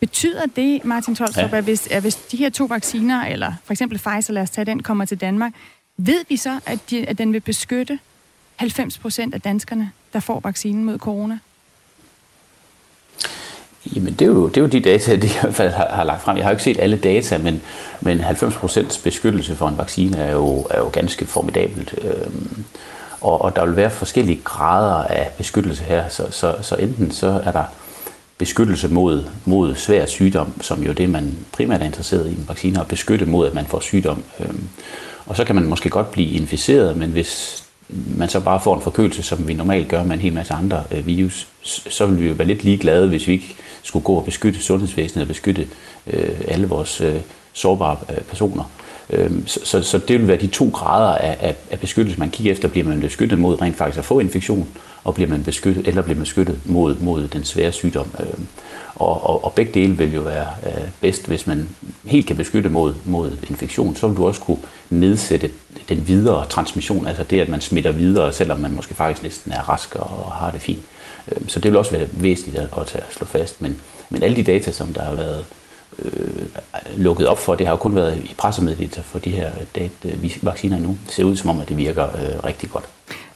[0.00, 1.58] Betyder det, Martin Tolstrup, ja.
[1.58, 4.64] at, hvis, at hvis de her to vacciner, eller for eksempel Pfizer, lad os tage
[4.64, 5.52] den, kommer til Danmark,
[6.00, 7.98] Ved vi så, at, de, at den vil beskytte
[8.56, 11.38] 90 procent af danskerne, der får vaccinen mod corona?
[13.96, 16.04] Jamen, det er, jo, det er jo de data, de i hvert fald har, har
[16.04, 16.36] lagt frem.
[16.36, 17.62] Jeg har jo ikke set alle data, men,
[18.00, 21.94] men 90% beskyttelse for en vaccine er jo, er jo ganske formidabelt.
[22.02, 22.64] Øhm,
[23.20, 27.40] og, og der vil være forskellige grader af beskyttelse her, så, så, så enten så
[27.44, 27.64] er der
[28.38, 32.80] beskyttelse mod, mod svær sygdom, som jo det, man primært er interesseret i en vaccine,
[32.80, 34.22] at beskytte mod, at man får sygdom.
[34.40, 34.68] Øhm,
[35.26, 38.82] og så kan man måske godt blive inficeret, men hvis man så bare får en
[38.82, 42.28] forkølelse, som vi normalt gør med en hel masse andre øh, virus, så vil vi
[42.28, 45.66] jo være lidt ligeglade, hvis vi ikke skulle gå og beskytte sundhedsvæsenet og beskytte
[46.06, 47.20] øh, alle vores øh,
[47.52, 48.70] sårbare øh, personer.
[49.10, 52.30] Øh, så, så, så det vil være de to grader af, af, af beskyttelse, man
[52.30, 52.68] kigger efter.
[52.68, 54.68] Bliver man beskyttet mod rent faktisk at få infektion,
[55.08, 58.10] og bliver man beskyttet, eller bliver man beskyttet mod, mod den svære sygdom.
[58.20, 58.26] Øh,
[58.94, 61.68] og, og, og begge dele vil jo være øh, bedst, hvis man
[62.04, 63.96] helt kan beskytte mod, mod infektion.
[63.96, 64.58] Så vil du også kunne
[64.90, 65.50] nedsætte
[65.88, 69.68] den videre transmission, altså det, at man smitter videre, selvom man måske faktisk næsten er
[69.68, 70.82] rask og har det fint.
[71.32, 73.62] Øh, så det vil også være væsentligt at, at slå fast.
[73.62, 75.44] Men, men alle de data, som der har været
[75.98, 76.46] øh,
[76.96, 80.36] lukket op for, det har jo kun været i pressemeddelelser for de her dat, øh,
[80.42, 80.98] vacciner nu.
[81.06, 82.84] Det ser ud som om, at det virker øh, rigtig godt.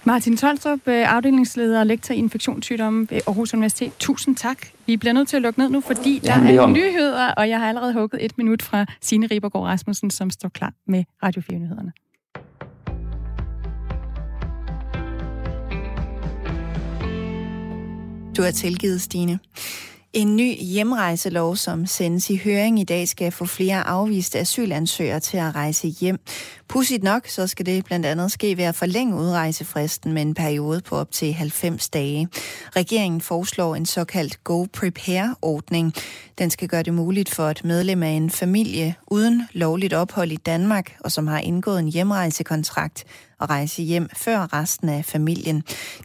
[0.05, 3.93] Martin Tolstrup, øh, afdelingsleder og lektor i infektionssygdomme ved Aarhus Universitet.
[3.99, 4.59] Tusind tak.
[4.87, 7.59] Vi bliver nødt til at lukke ned nu, fordi der er er nyheder, og jeg
[7.59, 11.93] har allerede hugget et minut fra Signe Ribergaard Rasmussen, som står klar med Radio 4-nyhederne.
[18.37, 19.39] Du har tilgivet, Stine.
[20.13, 25.37] En ny hjemrejselov, som sendes i høring i dag, skal få flere afviste asylansøgere til
[25.37, 26.19] at rejse hjem.
[26.69, 30.81] Pudsigt nok, så skal det blandt andet ske ved at forlænge udrejsefristen med en periode
[30.81, 32.29] på op til 90 dage.
[32.77, 35.95] Regeringen foreslår en såkaldt Go Prepare-ordning.
[36.39, 40.37] Den skal gøre det muligt for et medlem af en familie uden lovligt ophold i
[40.37, 43.05] Danmark, og som har indgået en hjemrejsekontrakt,
[43.43, 45.59] at rejse hjem før resten af familien.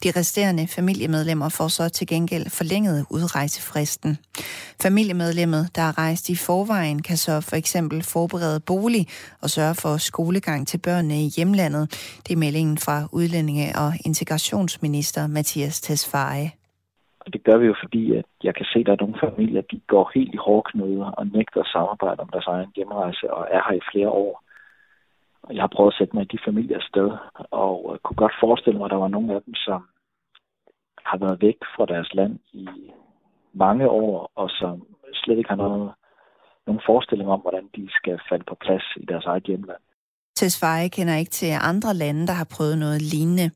[0.04, 4.17] De resterende familiemedlemmer får så til gengæld forlænget udrejsefristen.
[4.82, 9.08] Familiemedlemmet, der er rejst i forvejen, kan så for eksempel forberede bolig
[9.43, 11.86] og sørge for skolegang til børnene i hjemlandet.
[12.28, 16.52] Det er meldingen fra udlændinge- og integrationsminister Mathias Tesfaye.
[17.28, 19.62] Og det gør vi jo, fordi at jeg kan se, at der er nogle familier,
[19.71, 23.62] de går helt i hårdknuder og nægter at samarbejde om deres egen hjemrejse og er
[23.67, 24.46] her i flere år.
[25.47, 27.10] Og jeg har prøvet at sætte mig i de familier sted,
[27.51, 29.88] og øh, kunne godt forestille mig, at der var nogle af dem, som
[31.05, 32.67] har været væk fra deres land i
[33.53, 35.91] mange år, og som slet ikke har noget,
[36.67, 39.81] nogen forestilling om, hvordan de skal falde på plads i deres eget hjemland.
[40.39, 43.47] Tesfaye kender ikke til andre lande, der har prøvet noget lignende.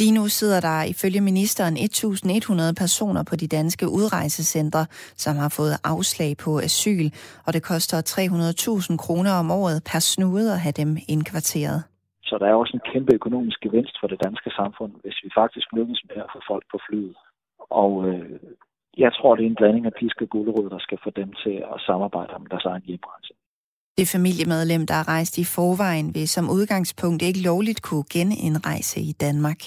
[0.00, 4.82] Lige nu sidder der ifølge ministeren 1.100 personer på de danske udrejsecentre,
[5.24, 7.06] som har fået afslag på asyl,
[7.46, 11.78] og det koster 300.000 kroner om året per snude at have dem indkvarteret.
[12.28, 15.66] Så der er også en kæmpe økonomisk gevinst for det danske samfund, hvis vi faktisk
[15.78, 17.16] lykkes med at få folk på flyet.
[17.82, 18.38] Og øh,
[19.04, 21.56] jeg tror, det er en blanding af pisk og gulerod, der skal få dem til
[21.72, 23.32] at samarbejde om deres egen hjemrejse.
[23.98, 29.12] Det familiemedlem, der er rejst i forvejen, vil som udgangspunkt ikke lovligt kunne genindrejse i
[29.12, 29.62] Danmark.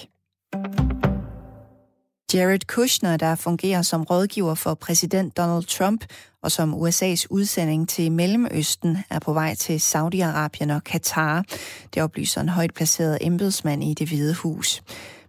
[2.34, 6.04] Jared Kushner, der fungerer som rådgiver for præsident Donald Trump
[6.42, 11.44] og som USA's udsending til Mellemøsten, er på vej til Saudi-Arabien og Katar.
[11.94, 14.82] Det oplyser en højt placeret embedsmand i det hvide hus.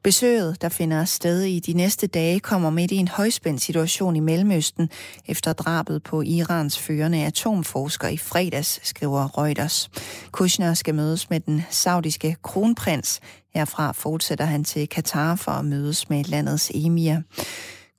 [0.07, 4.19] Besøget, der finder sted i de næste dage, kommer midt i en højspændt situation i
[4.19, 4.89] Mellemøsten
[5.25, 9.89] efter drabet på Irans førende atomforsker i fredags, skriver Reuters.
[10.31, 13.19] Kushner skal mødes med den saudiske kronprins.
[13.53, 17.17] Herfra fortsætter han til Katar for at mødes med landets emir.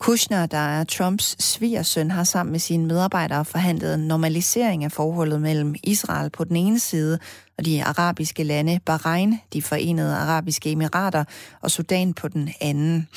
[0.00, 5.40] Kushner, der er Trumps svigersøn, har sammen med sine medarbejdere forhandlet en normalisering af forholdet
[5.40, 7.18] mellem Israel på den ene side
[7.58, 11.24] og de arabiske lande Bahrain, de forenede arabiske emirater
[11.60, 13.08] og Sudan på den anden.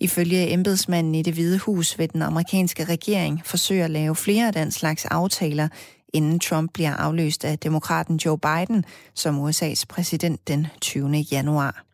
[0.00, 4.52] Ifølge embedsmanden i det hvide hus vil den amerikanske regering forsøge at lave flere af
[4.52, 5.68] den slags aftaler,
[6.12, 11.10] inden Trump bliver afløst af demokraten Joe Biden som USA's præsident den 20.
[11.32, 11.86] januar.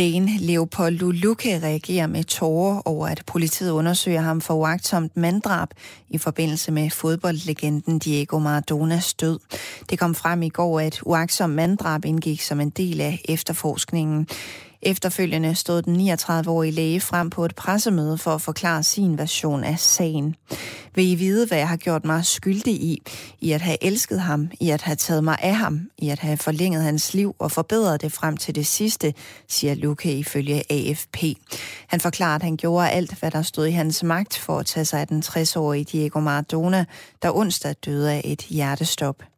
[0.00, 5.68] Lægen Leopold Luluke reagerer med tårer over, at politiet undersøger ham for uagtsomt manddrab
[6.08, 9.38] i forbindelse med fodboldlegenden Diego Maradonas død.
[9.90, 14.26] Det kom frem i går, at uagtsomt manddrab indgik som en del af efterforskningen.
[14.82, 19.78] Efterfølgende stod den 39-årige læge frem på et pressemøde for at forklare sin version af
[19.78, 20.36] sagen.
[20.94, 23.02] Vil I vide, hvad jeg har gjort mig skyldig i?
[23.40, 26.36] I at have elsket ham, i at have taget mig af ham, i at have
[26.36, 29.14] forlænget hans liv og forbedret det frem til det sidste,
[29.48, 31.16] siger Luke ifølge AFP.
[31.86, 34.84] Han forklarer, at han gjorde alt, hvad der stod i hans magt for at tage
[34.84, 36.84] sig af den 60-årige Diego Maradona,
[37.22, 39.29] der onsdag døde af et hjertestop.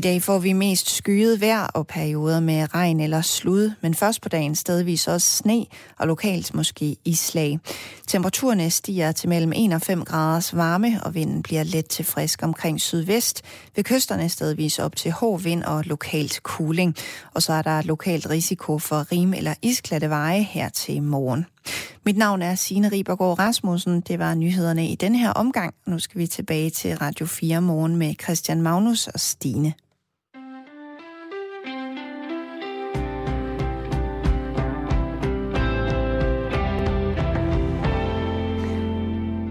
[0.00, 4.22] I dag får vi mest skyet vejr og perioder med regn eller slud, men først
[4.22, 5.66] på dagen stedvis også sne
[5.98, 7.58] og lokalt måske islag.
[8.06, 12.42] Temperaturerne stiger til mellem 1 og 5 graders varme, og vinden bliver let til frisk
[12.42, 13.42] omkring sydvest.
[13.76, 16.96] Ved kysterne stedvis op til hård vind og lokalt kuling.
[17.34, 21.46] Og så er der lokalt risiko for rim- eller isklatte veje her til morgen.
[22.06, 24.00] Mit navn er Signe Ribergaard Rasmussen.
[24.00, 25.74] Det var nyhederne i denne her omgang.
[25.86, 29.74] Nu skal vi tilbage til Radio 4 morgen med Christian Magnus og Stine.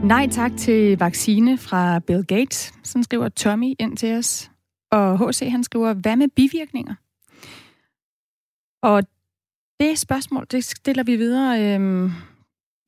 [0.10, 4.52] Nej tak til vaccine fra Bill Gates, som skriver Tommy ind til os.
[4.92, 6.96] Og HC han skriver, hvad med bivirkninger?
[8.84, 9.04] Og
[9.80, 12.12] det spørgsmål, det stiller vi videre øhm,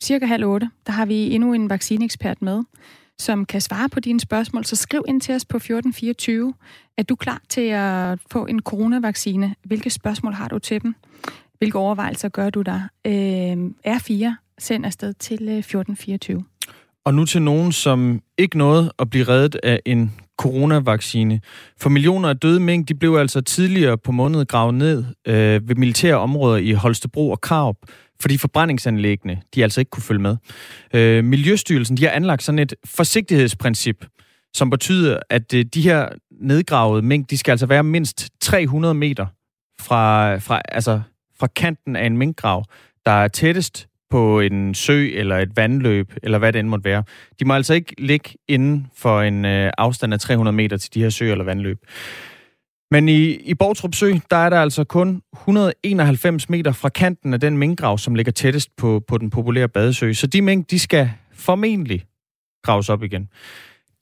[0.03, 0.69] cirka halv otte.
[0.85, 2.63] Der har vi endnu en vaccineekspert med,
[3.19, 4.65] som kan svare på dine spørgsmål.
[4.65, 6.53] Så skriv ind til os på 1424.
[6.97, 9.55] Er du klar til at få en coronavaccine?
[9.63, 10.95] Hvilke spørgsmål har du til dem?
[11.57, 12.81] Hvilke overvejelser gør du der?
[13.05, 16.43] Øhm, R4 send afsted til øh, 1424.
[17.05, 21.41] Og nu til nogen, som ikke nåede at blive reddet af en coronavaccine.
[21.77, 25.75] For millioner af døde mink, de blev altså tidligere på måneden gravet ned øh, ved
[25.75, 27.75] militære områder i Holstebro og Karup,
[28.21, 30.37] fordi forbrændingsanlæggene, de altså ikke kunne følge med.
[30.93, 34.05] Øh, Miljøstyrelsen, de har anlagt sådan et forsigtighedsprincip,
[34.53, 36.09] som betyder, at øh, de her
[36.41, 39.25] nedgravede mink, de skal altså være mindst 300 meter
[39.81, 41.01] fra, fra, altså,
[41.39, 42.65] fra kanten af en minkgrav,
[43.05, 47.03] der er tættest på en sø eller et vandløb, eller hvad det end måtte være.
[47.39, 51.01] De må altså ikke ligge inden for en øh, afstand af 300 meter til de
[51.01, 51.77] her søer eller vandløb.
[52.91, 57.39] Men i, i Bortrup Sø, der er der altså kun 191 meter fra kanten af
[57.39, 60.13] den minkgrav, som ligger tættest på, på den populære badesø.
[60.13, 62.03] Så de mink, de skal formentlig
[62.63, 63.29] graves op igen.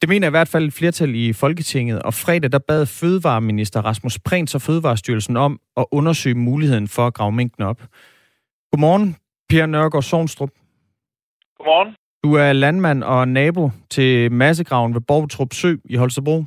[0.01, 4.19] Det mener i hvert fald et flertal i Folketinget, og fredag der bad Fødevareminister Rasmus
[4.19, 7.81] Prehns og Fødevarestyrelsen om at undersøge muligheden for at grave minkene op.
[8.71, 9.15] Godmorgen,
[9.49, 10.49] Per Nørgaard Sovnstrup.
[11.57, 11.95] Godmorgen.
[12.23, 16.37] Du er landmand og nabo til massegraven ved Borgtrup Sø i Holstebro.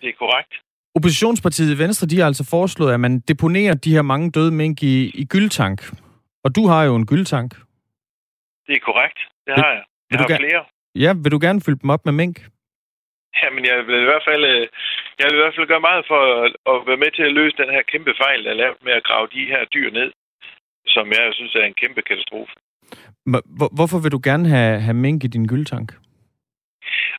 [0.00, 0.52] Det er korrekt.
[0.94, 5.10] Oppositionspartiet Venstre, de har altså foreslået, at man deponerer de her mange døde mink i,
[5.22, 5.78] i gyldtank.
[6.44, 7.50] Og du har jo en gyldtank.
[8.66, 9.18] Det er korrekt.
[9.46, 9.84] Det har jeg.
[10.10, 10.64] Jeg har flere.
[10.94, 12.36] Ja, vil du gerne fylde dem op med mink?
[13.42, 14.68] Jamen, jeg vil i hvert fald, øh,
[15.18, 17.56] jeg vil i hvert fald gøre meget for at, at være med til at løse
[17.62, 20.10] den her kæmpe fejl, der er lavet med at grave de her dyr ned
[20.96, 22.52] som jeg synes er en kæmpe katastrofe.
[23.78, 25.88] Hvorfor vil du gerne have, have mink i din gyldtank?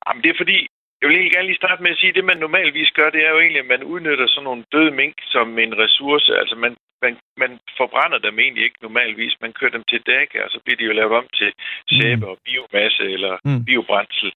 [0.05, 0.57] Jamen, det er fordi,
[0.99, 3.21] jeg vil egentlig gerne lige starte med at sige, at det man normalvis gør, det
[3.25, 6.27] er jo egentlig, at man udnytter sådan nogle døde mink som en ressource.
[6.41, 9.33] Altså man, man, man forbrænder dem egentlig ikke normalvis.
[9.41, 11.51] Man kører dem til dæk, og så bliver de jo lavet om til
[11.97, 13.65] sæbe og biomasse eller mm.
[13.65, 14.31] biobrændsel.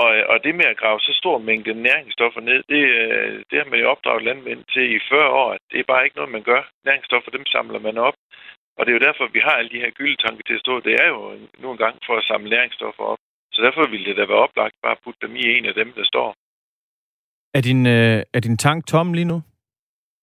[0.00, 2.82] Og, og det med at grave så stor mængde næringsstoffer ned, det,
[3.48, 5.56] det har man jo opdraget landmænd til i 40 år.
[5.70, 6.62] Det er bare ikke noget, man gør.
[6.84, 8.14] Næringsstoffer, dem samler man op.
[8.76, 10.80] Og det er jo derfor, vi har alle de her gyldetanke til at stå.
[10.80, 11.18] Det er jo
[11.62, 13.20] nu en gang for at samle næringsstoffer op.
[13.52, 15.92] Så derfor ville det da være oplagt bare at putte dem i en af dem,
[15.92, 16.28] der står.
[17.56, 19.38] Er din, øh, er din tank tom lige nu?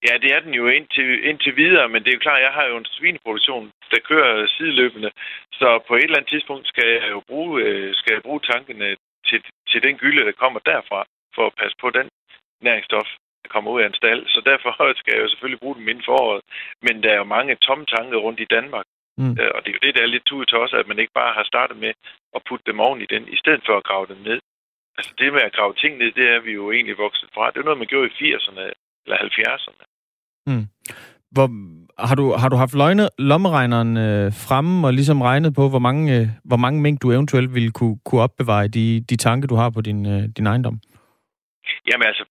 [0.08, 2.66] Ja, det er den jo indtil, indtil videre, men det er jo klart, jeg har
[2.72, 5.12] jo en svineproduktion, der kører sideløbende.
[5.60, 8.96] Så på et eller andet tidspunkt skal jeg jo bruge, øh, skal jeg bruge tankene
[9.28, 12.08] til, til den gylde, der kommer derfra, for at passe på den
[12.62, 13.10] næringsstof,
[13.50, 14.22] kommer ud af en stald.
[14.28, 16.42] Så derfor skal jeg jo selvfølgelig bruge dem inden for året.
[16.86, 18.88] Men der er jo mange tomme tanke rundt i Danmark.
[19.18, 19.34] Mm.
[19.40, 21.34] Øh, og det er jo det, der er lidt til også, at man ikke bare
[21.38, 21.94] har startet med
[22.36, 24.40] at putte dem oven i den, i stedet for at grave dem ned.
[24.98, 27.52] Altså det med at grave ting ned, det er vi jo egentlig vokset fra.
[27.52, 28.64] Det er noget, man gjorde i 80'erne
[29.06, 29.84] eller 70'erne.
[30.48, 30.66] Mm.
[31.36, 31.48] Hvor,
[32.08, 36.18] har, du, har du haft løgne, lommeregneren øh, fremme og ligesom regnet på, hvor mange,
[36.18, 39.70] øh, hvor mange mængder du eventuelt ville kunne, kunne opbevare de, de tanke, du har
[39.70, 40.80] på din, øh, din ejendom?
[41.88, 42.26] Jamen altså,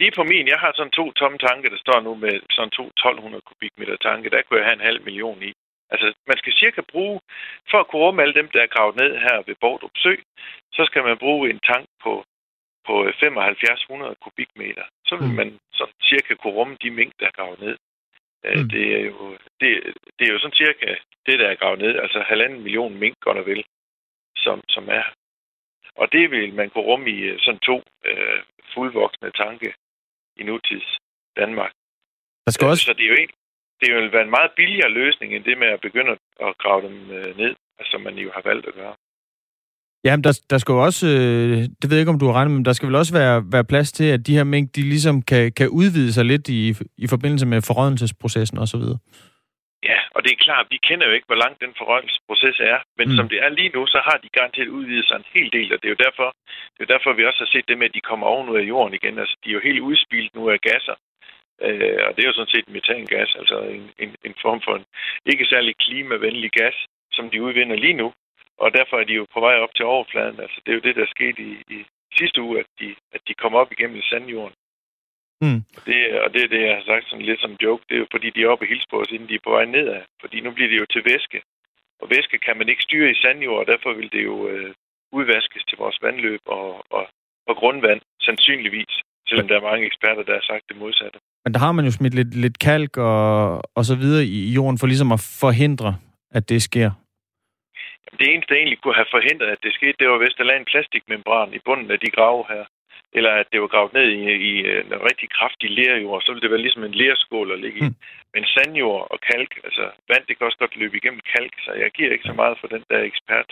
[0.00, 2.84] lige på min, jeg har sådan to tomme tanke, der står nu med sådan to
[2.86, 4.30] 1200 kubikmeter tanke.
[4.30, 5.52] Der kunne jeg have en halv million i.
[5.90, 7.20] Altså, man skal cirka bruge,
[7.70, 10.14] for at kunne rumme alle dem, der er gravet ned her ved Bordrup Sø,
[10.72, 12.24] så skal man bruge en tank på,
[12.86, 14.84] på 7500 kubikmeter.
[15.06, 15.34] Så vil mm.
[15.34, 17.76] man sådan cirka kunne rumme de mink, der er gravet ned.
[18.46, 18.68] Øh, mm.
[18.68, 19.70] Det, er jo, det,
[20.18, 23.38] det er jo sådan cirka det, der er gravet ned, altså halvanden million mink, godt
[23.38, 23.64] og vel,
[24.36, 25.04] som, som er.
[26.00, 28.27] Og det vil man kunne rumme i øh, sådan to øh,
[28.78, 29.68] fuldvoksne tanke
[30.40, 30.88] i nutids
[31.40, 31.72] Danmark.
[32.46, 32.84] Der skal også...
[32.84, 33.34] Så det er jo ikke,
[33.80, 36.12] det vil være en meget billigere løsning, end det med at begynde
[36.46, 38.94] at grave dem øh, ned, altså, som man jo har valgt at gøre.
[40.04, 42.50] Jamen, der, der skal jo også, øh, det ved jeg ikke, om du har regnet
[42.50, 44.88] med, men der skal vel også være, være plads til, at de her mængder, de
[44.88, 46.74] ligesom kan, kan udvide sig lidt i,
[47.04, 48.84] i forbindelse med forrådnelsesprocessen osv.
[49.82, 53.08] Ja, og det er klart, vi kender jo ikke, hvor lang den forrådelsesproces er, men
[53.08, 53.16] mm.
[53.16, 55.78] som det er lige nu, så har de garanteret udvidet sig en hel del, og
[55.78, 56.28] det er jo derfor,
[56.74, 58.68] det er derfor vi også har set det med, at de kommer oven ud af
[58.72, 59.18] jorden igen.
[59.18, 60.94] Altså, de er jo helt udspildt nu af gasser,
[61.66, 64.84] Øh, og det er jo sådan set metangas, altså en, en, en form for en
[65.26, 66.76] ikke særlig klimavenlig gas,
[67.12, 68.12] som de udvinder lige nu.
[68.58, 70.40] Og derfor er de jo på vej op til overfladen.
[70.40, 71.78] Altså, det er jo det, der skete i, i
[72.18, 74.56] sidste uge, at de, at de kom op igennem sandjorden.
[75.44, 75.60] Mm.
[75.76, 77.84] Og det, og det er det, jeg har sagt sådan lidt som joke.
[77.88, 79.50] Det er jo fordi, de er oppe og hilse på os, inden de er på
[79.56, 80.02] vej nedad.
[80.22, 81.40] Fordi nu bliver det jo til væske.
[82.02, 84.74] Og væske kan man ikke styre i sandjord, og derfor vil det jo øh,
[85.12, 87.04] udvaskes til vores vandløb og, og,
[87.48, 88.94] og grundvand, sandsynligvis.
[89.28, 91.18] Selvom der er mange eksperter, der har sagt det modsatte.
[91.44, 94.78] Men der har man jo smidt lidt, lidt kalk og, og så videre i jorden
[94.78, 95.90] for ligesom at forhindre,
[96.30, 96.90] at det sker.
[98.04, 100.44] Jamen, det eneste, der egentlig kunne have forhindret, at det skete, det var, hvis der
[100.44, 102.64] lagde en plastikmembran i bunden af de grave her.
[103.16, 104.52] Eller at det var gravet ned i, i
[104.84, 107.88] en rigtig kraftig lerjord, så ville det være ligesom en lerskål at ligge i.
[107.88, 107.96] Mm.
[108.34, 111.90] Men sandjord og kalk, altså vand, det kan også godt løbe igennem kalk, så jeg
[111.96, 113.50] giver ikke så meget for den der ekspert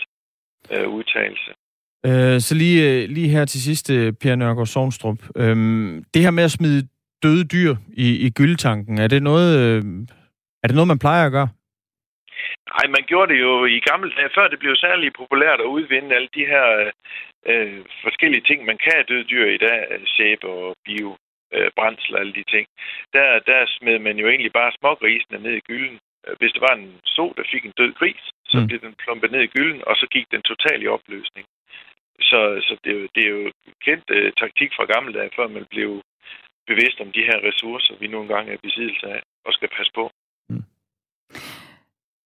[0.73, 1.51] øh, udtalelse.
[2.07, 5.19] Øh, så lige, øh, lige her til sidst, øh, Per Nørgaard Sovnstrup.
[5.35, 5.55] Øh,
[6.13, 6.87] det her med at smide
[7.23, 9.83] døde dyr i, i gyldtanken, er det noget, øh,
[10.63, 11.49] er det noget, man plejer at gøre?
[12.73, 16.15] Nej, man gjorde det jo i gamle dage, før det blev særlig populært at udvinde
[16.15, 16.91] alle de her
[17.45, 19.79] øh, forskellige ting, man kan af døde dyr i dag,
[20.17, 21.17] sæbe og bio,
[21.53, 22.67] øh, brændsel og alle de ting.
[23.13, 25.99] Der, der smed man jo egentlig bare smågrisene ned i gylden.
[26.39, 28.67] Hvis der var en so, der fik en død gris, så mm.
[28.67, 31.45] blev den plumpet ned i gylden, og så gik den totalt i opløsning.
[32.29, 33.51] Så, så det, er jo, det er jo
[33.85, 36.01] kendt uh, taktik fra gamle dage, før man blev
[36.67, 40.11] bevidst om de her ressourcer, vi nogle gange er besiddelse af og skal passe på.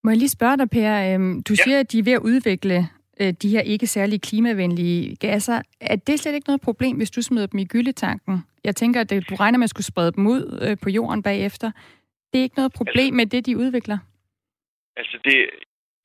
[0.04, 1.14] Må jeg lige spørge dig, Per?
[1.14, 1.62] Øhm, du ja.
[1.64, 2.76] siger, at de er ved at udvikle
[3.20, 5.62] øh, de her ikke særlig klimavenlige gasser.
[5.80, 8.44] Er det slet ikke noget problem, hvis du smider dem i gyldetanken?
[8.64, 11.70] Jeg tænker, at du regner med at skulle sprede dem ud øh, på jorden bagefter.
[12.32, 13.98] Det er ikke noget problem altså, med det, de udvikler?
[14.96, 15.36] Altså, det,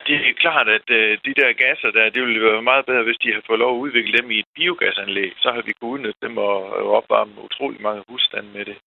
[0.07, 3.21] det er klart, at øh, de der gasser der, det ville være meget bedre, hvis
[3.23, 5.31] de havde fået lov at udvikle dem i et biogasanlæg.
[5.43, 8.77] Så har vi kunnet udnytte dem og, og opvarme utrolig mange husstande med det.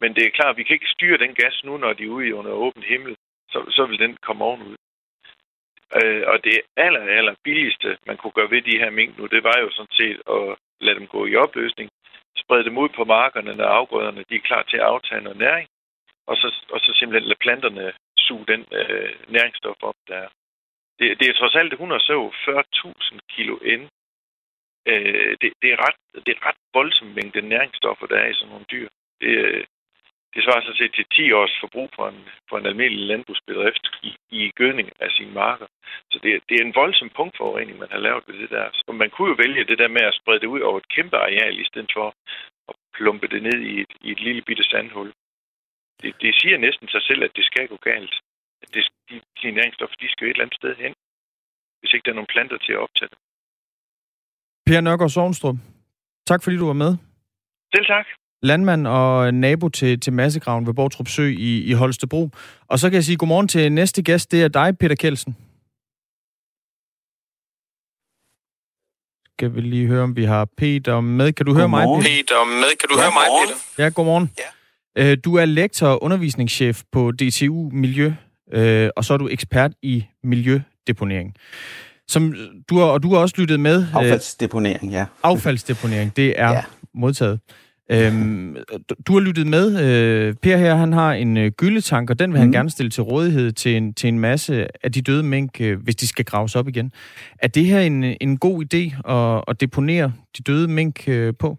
[0.00, 2.14] Men det er klart, at vi kan ikke styre den gas nu, når de er
[2.16, 3.16] ude under åben himmel.
[3.52, 4.76] Så, så vil den komme ovenud.
[5.98, 9.42] Øh, og det aller, aller billigste, man kunne gøre ved de her mink nu, det
[9.44, 11.90] var jo sådan set at lade dem gå i opløsning,
[12.36, 15.68] sprede dem ud på markerne, når afgrøderne de er klar til at aftage noget næring,
[16.26, 20.28] og så, og så simpelthen lade planterne suge den øh, næringsstof op, der er.
[20.98, 23.84] Det, det er trods alt 140.000 kilo ind.
[24.86, 28.48] Øh, det, det, er ret, det er ret voldsomt mængde næringsstoffer, der er i sådan
[28.48, 28.88] nogle dyr.
[29.20, 29.64] Det, øh,
[30.34, 34.50] det svarer sig til 10 års forbrug for en, for en almindelig landbrugsbedrift i, i
[34.60, 35.66] gødning af sine marker.
[36.10, 38.66] Så det, det er en voldsom punktforurening, man har lavet ved det der.
[38.86, 41.16] Og man kunne jo vælge det der med at sprede det ud over et kæmpe
[41.16, 42.14] areal, i stedet for
[42.68, 45.12] at plumpe det ned i et, i et lille bitte sandhul.
[46.02, 48.14] Det, det siger næsten sig selv, at det skal gå galt.
[48.74, 50.94] Det, de, de næringsstoffer, de skal jo et eller andet sted hen,
[51.80, 53.18] hvis ikke der er nogen planter til at optage det.
[54.66, 55.56] Per Nørgaard Sovnstrup,
[56.26, 56.92] tak fordi du var med.
[57.74, 62.30] Selv tak landmand og nabo til, til massegraven ved Bortrup Sø i, i Holstebro.
[62.68, 65.36] Og så kan jeg sige godmorgen til næste gæst, det er dig, Peter Kelsen.
[69.40, 71.32] Skal vi lige høre, om vi har Peter med.
[71.32, 71.86] Kan du godmorgen.
[71.86, 72.16] høre mig, Peter?
[72.16, 72.78] Peter med.
[72.80, 73.84] Kan du ja, høre mig, Peter?
[73.84, 74.30] Ja, godmorgen.
[74.38, 75.10] Ja.
[75.10, 78.12] Øh, du er lektor og undervisningschef på DTU Miljø,
[78.52, 81.34] øh, og så er du ekspert i miljødeponering.
[82.08, 82.34] Som
[82.70, 83.86] du har, og du har også lyttet med.
[83.94, 85.06] Affaldsdeponering, ja.
[85.22, 86.62] Affaldsdeponering, det er ja.
[86.94, 87.40] modtaget.
[87.90, 88.56] Øhm,
[89.06, 89.80] du har lyttet med.
[89.82, 92.40] Øh, per her, han har en øh, gyldetank, og den vil mm.
[92.40, 95.82] han gerne stille til rådighed til en, til en masse af de døde mink, øh,
[95.82, 96.92] hvis de skal graves op igen.
[97.38, 101.58] Er det her en, en god idé at, at deponere de døde mink øh, på?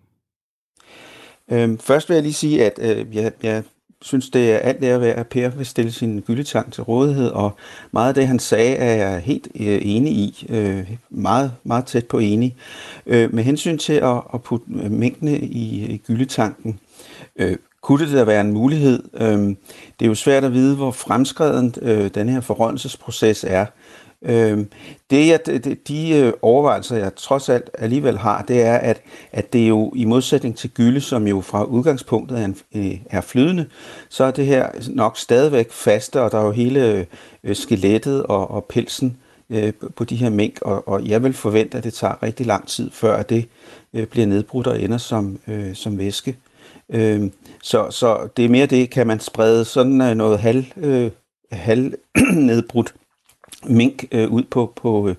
[1.51, 3.63] Øhm, først vil jeg lige sige, at øh, jeg, jeg
[4.01, 7.29] synes, det er alt det at være, at Per vil stille sin gyldetang til rådighed,
[7.29, 7.55] og
[7.91, 10.45] meget af det, han sagde, er jeg helt øh, enig i.
[10.49, 12.55] Øh, meget, meget tæt på enig.
[13.05, 16.79] Øh, med hensyn til at, at putte øh, mængdene i, i gyldetanken,
[17.35, 19.03] øh, kunne det da være en mulighed?
[19.13, 19.39] Øh,
[19.99, 23.65] det er jo svært at vide, hvor fremskreden øh, den her forrådnelsesproces er.
[24.25, 24.65] Øh,
[25.09, 29.01] det, jeg, de, de overvejelser, jeg trods alt alligevel har, det er, at,
[29.31, 33.21] at det jo i modsætning til gylde, som jo fra udgangspunktet er, en, øh, er
[33.21, 33.65] flydende,
[34.09, 37.07] så er det her nok stadigvæk faste, og der er jo hele
[37.43, 39.17] øh, skelettet og, og pelsen
[39.49, 42.67] øh, på de her mink, og, og jeg vil forvente, at det tager rigtig lang
[42.67, 43.49] tid, før det
[43.93, 46.37] øh, bliver nedbrudt og ender som, øh, som væske.
[46.89, 47.29] Øh,
[47.63, 51.11] så, så det er mere det, kan man sprede sådan øh, noget halv, øh,
[51.51, 51.93] halv
[52.35, 52.93] nedbrudt
[53.65, 55.15] mink øh, ud på, på, øh,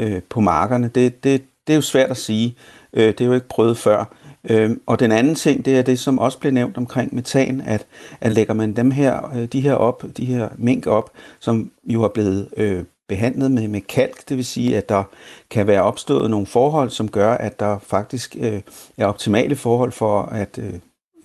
[0.00, 0.88] øh, på markerne.
[0.88, 2.56] Det, det, det er jo svært at sige.
[2.92, 4.04] Øh, det er jo ikke prøvet før.
[4.50, 7.86] Øh, og den anden ting, det er det, som også blev nævnt omkring metan, at,
[8.20, 11.10] at lægger man dem her, øh, de her op, de her mink op,
[11.40, 15.04] som jo er blevet øh, behandlet med, med kalk, det vil sige, at der
[15.50, 18.60] kan være opstået nogle forhold, som gør, at der faktisk øh,
[18.96, 20.74] er optimale forhold for, at øh,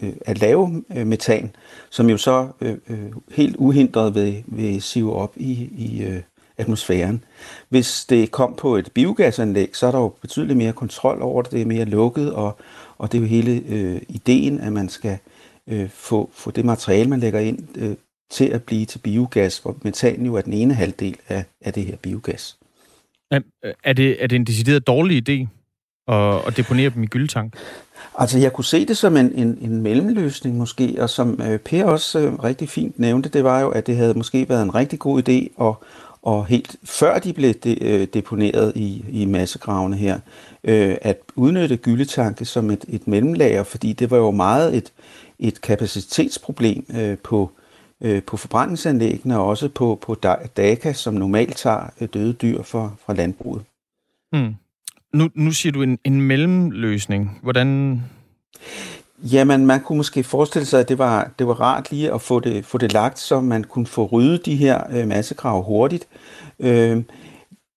[0.01, 1.55] øh at lave øh, metan,
[1.89, 6.21] som jo så øh, øh, helt uhindret vil, vil sive op i, i øh,
[6.57, 7.23] atmosfæren.
[7.69, 11.51] Hvis det kom på et biogasanlæg, så er der jo betydeligt mere kontrol over det,
[11.51, 12.57] det er mere lukket, og,
[12.97, 15.17] og det er jo hele øh, ideen, at man skal
[15.69, 17.95] øh, få, få det materiale, man lægger ind, øh,
[18.31, 21.85] til at blive til biogas, hvor metan jo er den ene halvdel af, af det
[21.85, 22.57] her biogas.
[23.83, 25.47] Er det, er det en decideret dårlig idé
[26.07, 27.53] at, at deponere dem i gyldetank?
[28.17, 31.85] Altså, jeg kunne se det som en, en, en mellemløsning måske, og som øh, Per
[31.85, 34.99] også øh, rigtig fint nævnte, det var jo, at det havde måske været en rigtig
[34.99, 35.83] god idé, og,
[36.25, 40.19] og helt før de blev de, øh, deponeret i, i massegravene her,
[40.63, 44.93] øh, at udnytte gyldetanke som et, et mellemlager, fordi det var jo meget et,
[45.39, 47.51] et kapacitetsproblem øh, på,
[48.01, 50.15] øh, på forbrændingsanlæggene, og også på, på
[50.57, 53.63] DACA, som normalt tager øh, døde dyr fra, fra landbruget.
[54.31, 54.55] Hmm.
[55.13, 57.39] Nu, nu siger du en, en mellemløsning.
[57.43, 58.01] Hvordan...
[59.31, 62.39] Jamen, man kunne måske forestille sig, at det var, det var rart lige at få
[62.39, 66.07] det, få det lagt, så man kunne få ryddet de her øh, massegrave hurtigt.
[66.59, 67.03] Øh,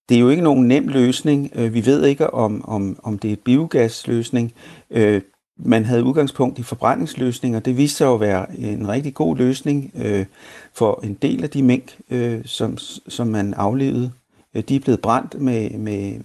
[0.09, 1.51] det er jo ikke nogen nem løsning.
[1.55, 4.53] Øh, vi ved ikke, om, om, om det er et biogasløsning.
[4.91, 5.23] Øh,
[5.59, 7.61] man havde udgangspunkt i forbrændingsløsninger.
[7.61, 10.27] Det viste sig at være en rigtig god løsning øh,
[10.75, 12.79] for en del af de mink, øh, som,
[13.09, 14.11] som man aflevede.
[14.55, 16.21] Øh, de er blevet brændt med, med,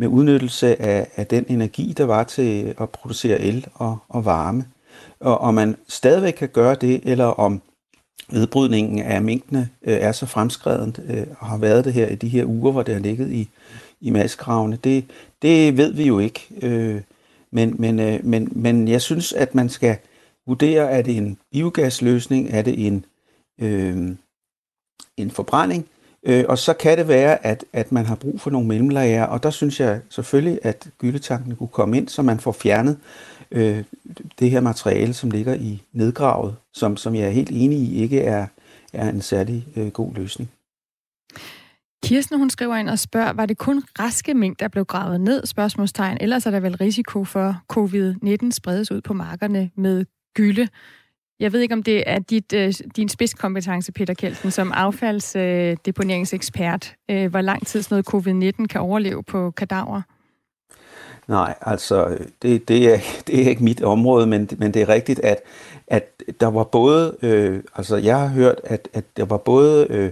[0.00, 4.64] med udnyttelse af, af den energi, der var til at producere el og, og varme.
[5.20, 7.62] Og om man stadigvæk kan gøre det, eller om
[8.32, 12.28] vedbrydningen af minkene øh, er så fremskreden øh, og har været det her i de
[12.28, 13.48] her uger, hvor det har ligget i,
[14.00, 15.04] i maskravene, det,
[15.42, 16.48] det ved vi jo ikke.
[16.62, 17.00] Øh,
[17.52, 19.96] men, men, øh, men, men jeg synes, at man skal
[20.46, 23.04] vurdere, er det en biogasløsning, er det en,
[23.60, 24.16] øh,
[25.16, 25.86] en forbrænding,
[26.26, 29.42] øh, og så kan det være, at, at man har brug for nogle mellemlager, og
[29.42, 32.98] der synes jeg selvfølgelig, at gyldetankene kunne komme ind, så man får fjernet
[33.50, 33.84] øh,
[34.38, 38.20] det her materiale, som ligger i nedgravet, som, som jeg er helt enig i ikke
[38.20, 38.46] er,
[38.92, 40.50] er en særlig øh, god løsning.
[42.04, 45.46] Kirsten, hun skriver ind og spørger, var det kun raske mink, der blev gravet ned?
[45.46, 46.18] Spørgsmålstegn.
[46.20, 50.04] Ellers er der vel risiko for covid-19 spredes ud på markerne med
[50.34, 50.68] gylde.
[51.40, 56.94] Jeg ved ikke, om det er dit, øh, din spidskompetence, Peter Kelsen, som affaldsdeponeringsekspert.
[57.10, 60.02] Øh, hvor lang tid sådan noget covid-19 kan overleve på kadaver?
[61.28, 65.20] Nej, altså, det, det, er, det er ikke mit område, men, men det er rigtigt,
[65.20, 65.42] at,
[65.86, 70.10] at der var både, øh, altså jeg har hørt, at, at der var både øh,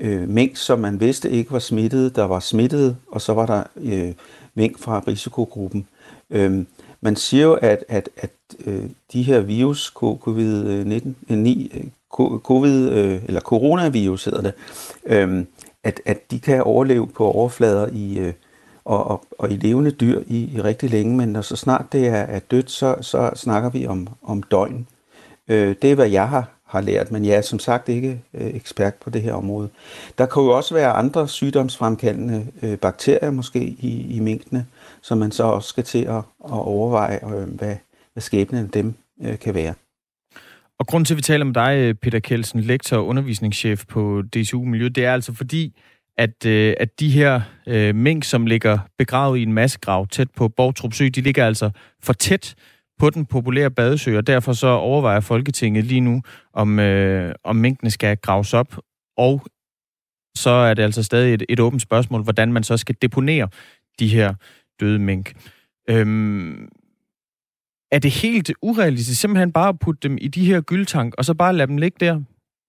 [0.00, 3.62] øh, mink, som man vidste ikke var smittet, der var smittet, og så var der
[3.76, 4.14] øh,
[4.54, 5.88] mink fra risikogruppen.
[6.30, 6.64] Øh,
[7.06, 8.30] man siger jo, at, at, at
[8.66, 11.84] øh, de her virus, covid-19, øh,
[12.42, 14.52] covid, øh, eller coronavirus hedder det,
[15.06, 15.44] øh,
[15.84, 18.32] at, at de kan overleve på overflader i, øh,
[18.84, 22.06] og, og, og i levende dyr i, i rigtig længe, men når så snart det
[22.08, 24.86] er, er dødt, så, så snakker vi om, om døgn.
[25.48, 28.46] Øh, det er, hvad jeg har, har lært, men jeg er som sagt ikke øh,
[28.54, 29.68] ekspert på det her område.
[30.18, 34.66] Der kan jo også være andre sygdomsfremkaldende øh, bakterier måske i, i minkene,
[35.02, 37.76] som man så også skal til at, at overveje, øh, hvad,
[38.12, 39.74] hvad skæbnen af dem øh, kan være.
[40.78, 44.22] Og grund til, at vi taler med dig, øh, Peter Kelsen, lektor og undervisningschef på
[44.22, 45.76] DTU Miljø, det er altså fordi,
[46.18, 50.48] at, øh, at de her øh, mink, som ligger begravet i en massegrav tæt på
[50.48, 51.70] Bortrup Sø, de ligger altså
[52.02, 52.54] for tæt
[52.98, 56.22] på den populære badesø, og derfor så overvejer Folketinget lige nu,
[56.52, 58.76] om, øh, om minkene skal graves op,
[59.16, 59.46] og
[60.36, 63.48] så er det altså stadig et, et åbent spørgsmål, hvordan man så skal deponere
[63.98, 64.34] de her
[64.80, 65.32] døde mink.
[65.90, 66.68] Øhm,
[67.92, 71.34] er det helt urealistisk simpelthen bare at putte dem i de her gyldtank, og så
[71.34, 72.20] bare lade dem ligge der,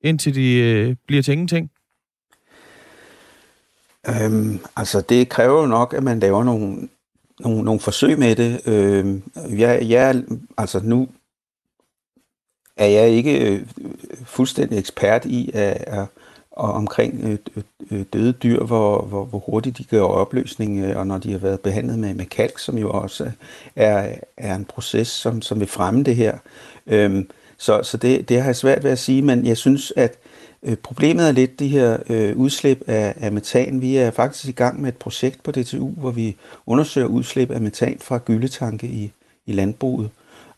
[0.01, 1.71] indtil de øh, bliver til ingenting?
[4.09, 6.89] Øhm, altså, det kræver jo nok, at man laver nogle,
[7.39, 8.67] nogle, nogle forsøg med det.
[8.67, 9.19] Øh,
[9.59, 10.23] jeg, jeg,
[10.57, 11.07] altså nu
[12.77, 13.67] er jeg ikke øh,
[14.25, 16.05] fuldstændig ekspert i at, at,
[16.57, 20.97] og omkring øh, øh, øh, døde dyr, hvor, hvor, hvor hurtigt de gør opløsning, øh,
[20.97, 23.31] og når de har været behandlet med, med kalk, som jo også
[23.75, 26.37] er, er en proces, som, som vil fremme det her.
[26.87, 27.25] Øh,
[27.57, 30.17] så så det, det har jeg svært ved at sige, men jeg synes, at
[30.63, 33.81] Øh, problemet er lidt det her øh, udslip af, af metan.
[33.81, 36.35] Vi er faktisk i gang med et projekt på DTU, hvor vi
[36.65, 39.11] undersøger udslip af metan fra gyldetanke i,
[39.45, 40.09] i landbruget.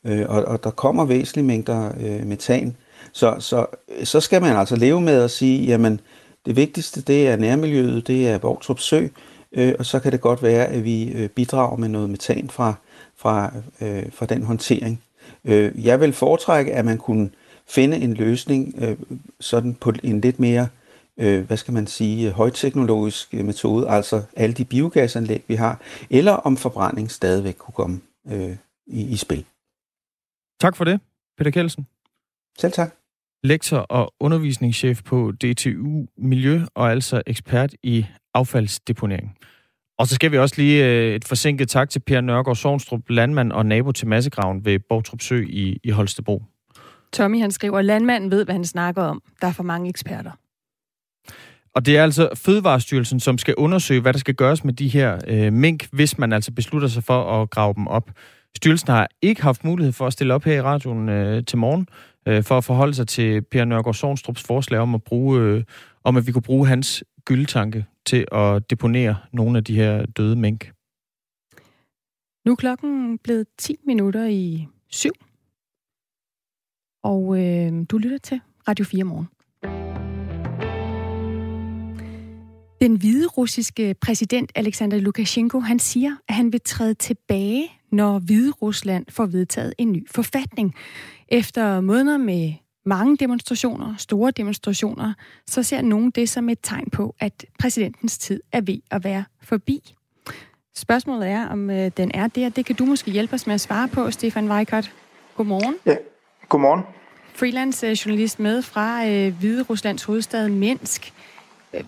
[0.06, 2.76] Øh, og, og der kommer væsentlige mængder øh, metan.
[3.12, 3.66] Så, så,
[4.04, 6.00] så skal man altså leve med at sige, jamen
[6.46, 9.08] det vigtigste det er nærmiljøet, det er Borgtrup Sø,
[9.52, 12.74] øh, og så kan det godt være, at vi øh, bidrager med noget metan fra,
[13.18, 15.04] fra, øh, fra den håndtering.
[15.46, 17.30] Øh, jeg vil foretrække, at man kunne
[17.70, 18.98] finde en løsning øh,
[19.40, 20.68] sådan på en lidt mere,
[21.18, 26.58] øh, hvad skal man sige, højteknologisk metode, altså alle de biogasanlæg, vi har, eller om
[26.58, 28.56] forbrænding stadigvæk kunne komme øh,
[28.88, 29.46] i, i spil.
[30.62, 31.02] Tak for det,
[31.38, 31.88] Peter Kelsen.
[32.58, 32.96] Selv tak.
[33.44, 39.38] Lektor og undervisningschef på DTU Miljø og altså ekspert i affaldsdeponering.
[40.00, 43.52] Og så skal vi også lige øh, et forsinket tak til Per Nørgaard Sovnstrup, landmand
[43.52, 46.44] og nabo til Massegraven ved Borgtrup Sø i, i Holstebro.
[47.14, 49.22] Tommy han skriver, at landmanden ved, hvad han snakker om.
[49.42, 50.32] Der er for mange eksperter.
[51.76, 55.20] Og det er altså Fødevarestyrelsen, som skal undersøge, hvad der skal gøres med de her
[55.28, 58.12] øh, mink, hvis man altså beslutter sig for at grave dem op.
[58.56, 61.88] Styrelsen har ikke haft mulighed for at stille op her i radioen øh, til morgen,
[62.28, 65.64] øh, for at forholde sig til Per Nørgaard Sovnstrups forslag om at bruge, øh,
[66.04, 70.36] om at vi kunne bruge hans gyldetanke til at deponere nogle af de her døde
[70.36, 70.72] mink.
[72.46, 75.12] Nu er klokken blevet 10 minutter i syv.
[77.04, 79.28] Og øh, du lytter til Radio 4 morgen.
[82.82, 88.52] Den hvide russiske præsident Alexander Lukashenko, han siger, at han vil træde tilbage, når Hvide
[88.52, 90.76] Rusland får vedtaget en ny forfatning.
[91.28, 92.54] Efter måneder med
[92.86, 95.14] mange demonstrationer, store demonstrationer,
[95.48, 99.24] så ser nogen det som et tegn på, at præsidentens tid er ved at være
[99.42, 99.96] forbi.
[100.76, 103.54] Spørgsmålet er, om øh, den er det, og det kan du måske hjælpe os med
[103.54, 104.94] at svare på, Stefan Weikert.
[105.36, 105.76] Godmorgen.
[105.86, 105.96] Ja,
[106.50, 106.84] godmorgen.
[107.34, 111.14] Freelance journalist med fra øh, Hvide Ruslands hovedstad Minsk.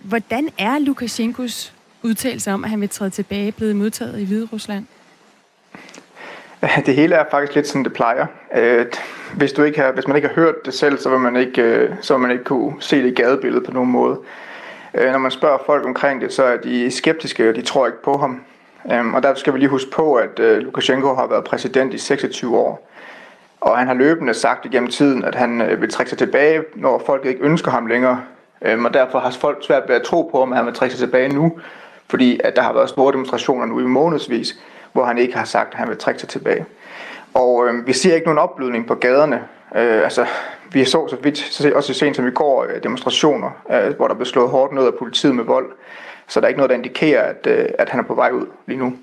[0.01, 4.85] Hvordan er Lukashenkos udtalelse om, at han vil træde tilbage, blevet modtaget i Hvide Rusland?
[6.85, 8.25] Det hele er faktisk lidt som det plejer.
[8.55, 8.85] Øh,
[9.37, 11.61] hvis, du ikke har, hvis man ikke har hørt det selv, så vil man ikke,
[11.61, 14.19] øh, så vil man ikke kunne se det i gadebilledet på nogen måde.
[14.93, 18.03] Øh, når man spørger folk omkring det, så er de skeptiske, og de tror ikke
[18.03, 18.41] på ham.
[19.13, 22.90] Og derfor skal vi lige huske på, at Lukashenko har været præsident i 26 år.
[23.61, 27.03] Og han har løbende sagt igennem tiden, at han øh, vil trække sig tilbage, når
[27.05, 28.21] folk ikke ønsker ham længere.
[28.61, 31.07] Øhm, og derfor har folk svært ved at tro på, at han vil trække sig
[31.07, 31.59] tilbage nu,
[32.07, 34.59] fordi at der har været store demonstrationer nu i månedsvis,
[34.93, 36.65] hvor han ikke har sagt, at han vil trække sig tilbage.
[37.33, 39.35] Og øh, vi ser ikke nogen opblødning på gaderne.
[39.75, 40.25] Øh, altså,
[40.71, 44.15] vi så så vidt, så også sent som i går, øh, demonstrationer, øh, hvor der
[44.15, 45.71] blev slået hårdt ned af politiet med vold.
[46.27, 48.45] Så der er ikke noget, der indikerer, at, øh, at han er på vej ud
[48.67, 48.93] lige nu.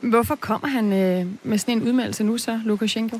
[0.00, 3.18] Hvorfor kommer han øh, med sådan en udmeldelse nu så, Lukashenko?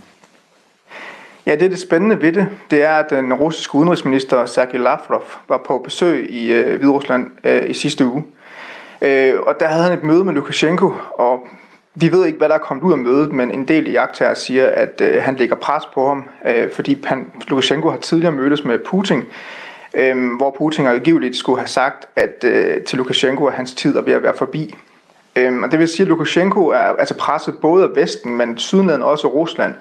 [1.46, 2.48] Ja, det er det spændende ved det.
[2.70, 7.70] Det er, at den russiske udenrigsminister Sergej Lavrov var på besøg i øh, Hviderusland øh,
[7.70, 8.24] i sidste uge.
[9.02, 11.46] Øh, og der havde han et møde med Lukashenko, og
[11.94, 14.66] vi ved ikke, hvad der er kommet ud af mødet, men en del jagttager siger,
[14.66, 18.78] at øh, han lægger pres på ham, øh, fordi han, Lukashenko har tidligere mødtes med
[18.78, 19.22] Putin,
[19.94, 24.02] øh, hvor Putin angiveligt skulle have sagt at øh, til Lukashenko, at hans tid er
[24.02, 24.74] ved at være forbi.
[25.36, 29.02] Øh, og det vil sige, at Lukashenko er altså presset både af Vesten, men sydlandet
[29.02, 29.74] også Rusland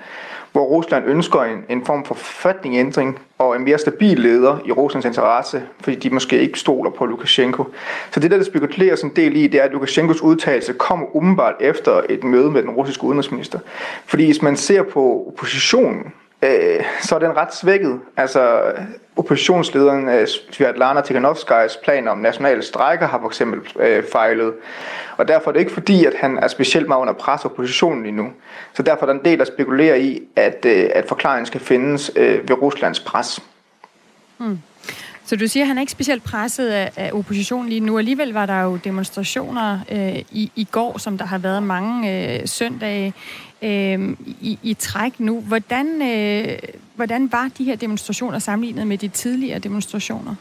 [0.54, 5.06] hvor Rusland ønsker en, en form for forfatningændring og en mere stabil leder i Ruslands
[5.06, 7.66] interesse, fordi de måske ikke stoler på Lukashenko.
[8.12, 11.56] Så det, der det spekuleres en del i, det er, at Lukashenkos udtalelse kommer umiddelbart
[11.60, 13.60] efter et møde med den russiske udenrigsminister.
[14.06, 16.14] Fordi hvis man ser på oppositionen,
[16.44, 18.00] øh, så er den ret svækket.
[18.18, 18.72] Altså
[19.16, 24.54] oppositionslederen øh, Svetlana Tikhanovskajs plan om nationale strejker har for eksempel øh, fejlet.
[25.18, 28.04] Og derfor er det ikke fordi, at han er specielt meget under pres af oppositionen
[28.04, 28.28] lige nu.
[28.74, 32.12] Så derfor er der en del, der spekulerer i, at, øh, at forklaringen skal findes
[32.16, 33.40] øh, ved Ruslands pres.
[34.38, 34.60] Hmm.
[35.26, 37.98] Så du siger, at han er ikke specielt presset af, af oppositionen lige nu.
[37.98, 42.48] Alligevel var der jo demonstrationer øh, i, i går, som der har været mange øh,
[42.48, 43.14] søndage
[43.62, 44.10] øh,
[44.42, 45.42] i, i træk nu.
[45.42, 46.58] Hvordan, øh,
[46.96, 50.36] hvordan var de her demonstrationer sammenlignet med de tidligere demonstrationer?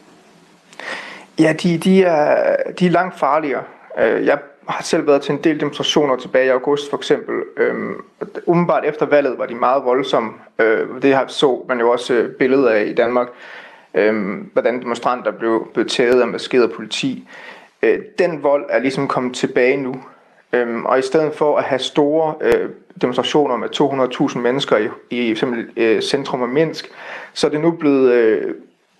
[1.38, 3.62] Ja, de, de, er, de er langt farligere.
[3.98, 7.34] Øh, jeg har selv været til en del demonstrationer tilbage i august for eksempel.
[7.56, 7.94] Øhm,
[8.46, 10.32] umiddelbart efter valget var de meget voldsomme.
[10.58, 13.28] Øh, det har så man jo også øh, billeder af i Danmark.
[13.94, 17.28] Øh, hvordan demonstranter blev, blev taget af maskeret politi.
[17.82, 19.94] Øh, den vold er ligesom kommet tilbage nu.
[20.52, 22.68] øh, og i stedet for at have store øh,
[23.02, 23.68] demonstrationer med
[24.30, 25.36] 200.000 mennesker i, i
[25.76, 26.90] øh, centrum af Minsk,
[27.32, 28.54] så er det nu blevet, øh,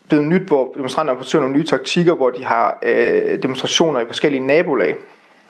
[0.08, 4.46] blevet nyt, hvor demonstranterne forsøger nogle nye taktikker, hvor de har øh, demonstrationer i forskellige
[4.46, 4.96] nabolag.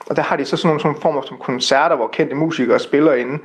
[0.05, 3.13] Og der har de så sådan nogle sådan former som koncerter, hvor kendte musikere spiller
[3.13, 3.39] inde.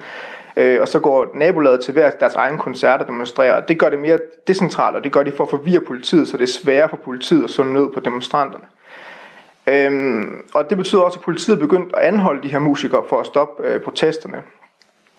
[0.58, 3.60] Øh, og så går nabolaget til hver deres egen koncert og demonstrerer.
[3.60, 6.42] Det gør det mere decentralt, og det gør de for at forvirre politiet, så det
[6.42, 8.64] er sværere for politiet at slå ned på demonstranterne.
[9.66, 13.20] Øhm, og det betyder også, at politiet er begyndt at anholde de her musikere for
[13.20, 14.42] at stoppe øh, protesterne.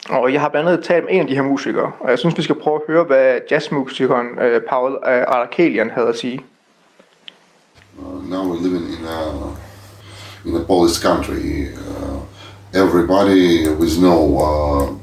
[0.10, 2.38] Og jeg har blandt andet talt med en af de her musikere, og jeg synes,
[2.38, 6.42] vi skal prøve at høre, hvad jazzmusikeren øh, Paul øh, Arakelian havde at sige.
[7.98, 11.68] Uh, now we're living in a, in a Polish country.
[11.74, 12.20] Uh,
[12.74, 15.00] everybody with no uh,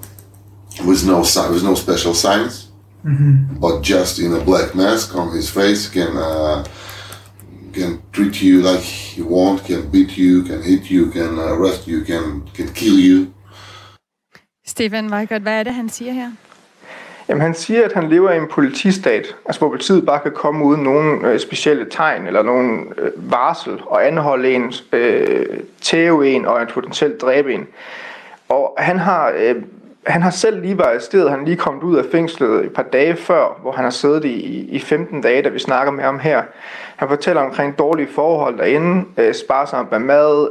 [0.85, 2.69] with no with no special signs,
[3.05, 3.59] mm-hmm.
[3.61, 6.65] but just in a black mask on his face can uh,
[7.73, 12.05] can treat you like he want, can beat you, can hit you, can arrest you,
[12.05, 13.27] can can kill you.
[14.67, 16.31] Stefan Weigert, hvad er det, han siger her?
[17.29, 20.65] Jamen han siger, at han lever i en politistat, altså hvor politiet bare kan komme
[20.65, 25.47] uden nogen øh, specielle tegn eller nogen øh, varsel og anholde en, øh,
[25.81, 27.67] tæve en og en potentielt dræbe en.
[28.49, 29.55] Og han har, øh,
[30.07, 31.31] han har selv lige været arresteret.
[31.31, 34.25] han er lige kommet ud af fængslet et par dage før, hvor han har siddet
[34.25, 36.43] i, i 15 dage, da vi snakker med ham her.
[36.97, 40.49] Han fortæller omkring dårlige forhold derinde, øh, sparsomt med mad,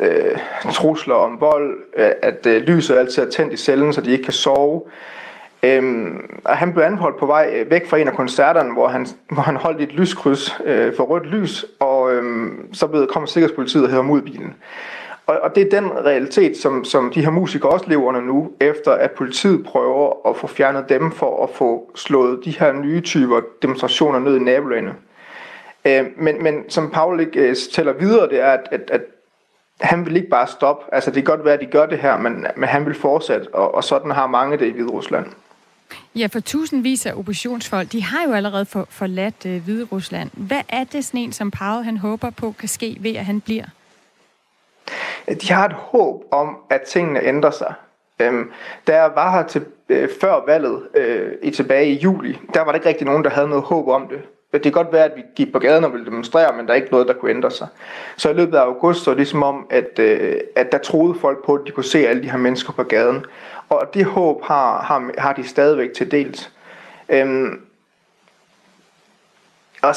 [0.00, 0.38] øh,
[0.72, 4.24] trusler om vold, øh, at øh, lyset altid er tændt i cellen, så de ikke
[4.24, 4.82] kan sove.
[5.62, 9.06] Øhm, og han blev anholdt på vej øh, væk fra en af koncerterne, hvor han,
[9.30, 13.84] hvor han holdt et lyskryds øh, for rødt lys, og øhm, så blev kom sikkerhedspolitiet
[13.84, 14.54] og hævde ham ud af bilen.
[15.28, 18.50] Og, og det er den realitet, som, som de her musikere også lever under nu,
[18.60, 23.00] efter at politiet prøver at få fjernet dem for at få slået de her nye
[23.00, 24.94] typer demonstrationer ned i nabolandene.
[25.84, 29.00] Øh, men, men som Paul ikke øh, tæller videre, det er, at, at, at
[29.80, 30.94] han vil ikke bare stoppe.
[30.94, 33.54] Altså det kan godt være, at de gør det her, men, men han vil fortsætte,
[33.54, 35.26] og, og sådan har mange det i Hvide Rusland.
[36.14, 40.30] Ja, for tusindvis af oppositionsfolk, de har jo allerede for, forladt øh, Hvide Rusland.
[40.32, 43.40] Hvad er det sådan en, som Paul han håber på kan ske ved, at han
[43.40, 43.64] bliver?
[45.42, 47.74] De har et håb om, at tingene ændrer sig.
[48.20, 48.50] Øhm,
[48.86, 52.66] da jeg var her til, øh, før valget øh, i tilbage i juli, der var
[52.66, 54.18] der ikke rigtig nogen, der havde noget håb om det.
[54.52, 56.76] Det kan godt være, at vi gik på gaden og ville demonstrere, men der er
[56.76, 57.66] ikke noget, der kunne ændre sig.
[58.16, 61.44] Så i løbet af august så det som om, at, øh, at der troede folk
[61.44, 63.24] på, at de kunne se alle de her mennesker på gaden.
[63.68, 66.52] Og det håb har, har, har de stadigvæk til dels.
[67.08, 67.60] Øhm,
[69.82, 69.94] og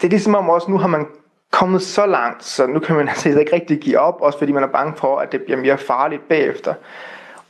[0.00, 1.06] det er ligesom om også, nu har man
[1.50, 4.62] kommet så langt, så nu kan man altså ikke rigtig give op, også fordi man
[4.62, 6.74] er bange for, at det bliver mere farligt bagefter.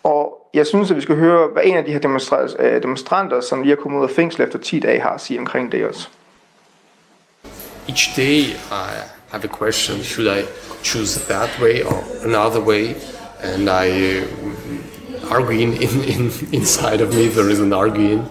[0.05, 3.63] Og jeg synes, at vi skal høre, hvad en af de her øh, demonstranter, som
[3.63, 6.09] lige er kommet ud af fængsel efter 10 dage, har at sige omkring det også.
[7.89, 8.41] Each day
[8.71, 8.91] I
[9.31, 10.45] have a question, should I
[10.83, 12.95] choose that way or another way?
[13.43, 18.25] And I uh, arguing in, in, inside of me, there is an arguing.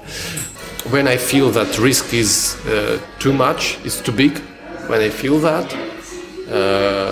[0.92, 4.42] When I feel that risk is uh, too much, is too big,
[4.90, 5.74] when I feel that,
[6.52, 7.12] uh,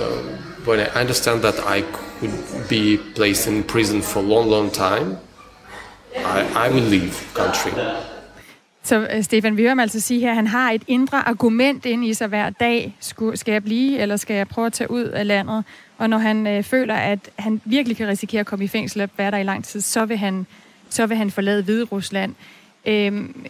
[0.65, 1.83] when I understand that I
[2.19, 2.33] could
[2.69, 5.17] be placed in prison for a long, long time,
[6.15, 7.71] I, I will leave country.
[8.83, 12.05] Så øh, Stefan, vi hører altså sige her, at han har et indre argument ind
[12.05, 12.95] i sig hver dag.
[13.35, 15.63] Skal jeg blive, eller skal jeg prøve at tage ud af landet?
[15.97, 19.09] Og når han øh, føler, at han virkelig kan risikere at komme i fængsel og
[19.17, 20.45] være der i lang tid, så vil han,
[20.89, 22.35] så vil han forlade Hvide Rusland.
[22.85, 23.45] Øhm,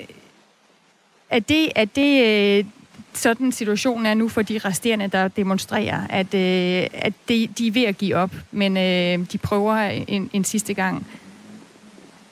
[1.30, 2.24] er det, er det
[2.60, 2.66] øh,
[3.14, 7.72] sådan situationen er nu for de resterende, der demonstrerer, at, øh, at de, de er
[7.72, 9.74] ved at give op, men øh, de prøver
[10.08, 11.08] en, en sidste gang.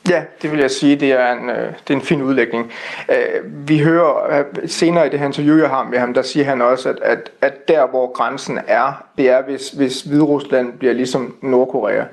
[0.10, 2.72] Ja, det vil jeg sige, det er en, øh, det er en fin udlægning.
[3.10, 6.46] Øh, vi hører øh, senere i det her interview, jeg har med ham, der siger
[6.46, 10.94] han også, at, at, at der, hvor grænsen er, det er, hvis, hvis Hviderusland bliver
[10.94, 12.04] ligesom Nordkorea.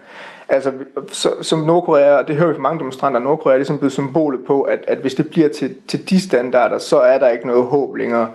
[0.48, 0.72] Altså,
[1.12, 4.40] så, som Nordkorea, og det hører vi fra mange demonstranter, Nordkorea er ligesom blevet symbolet
[4.46, 7.64] på, at, at hvis det bliver til, til de standarder, så er der ikke noget
[7.64, 8.28] håb længere.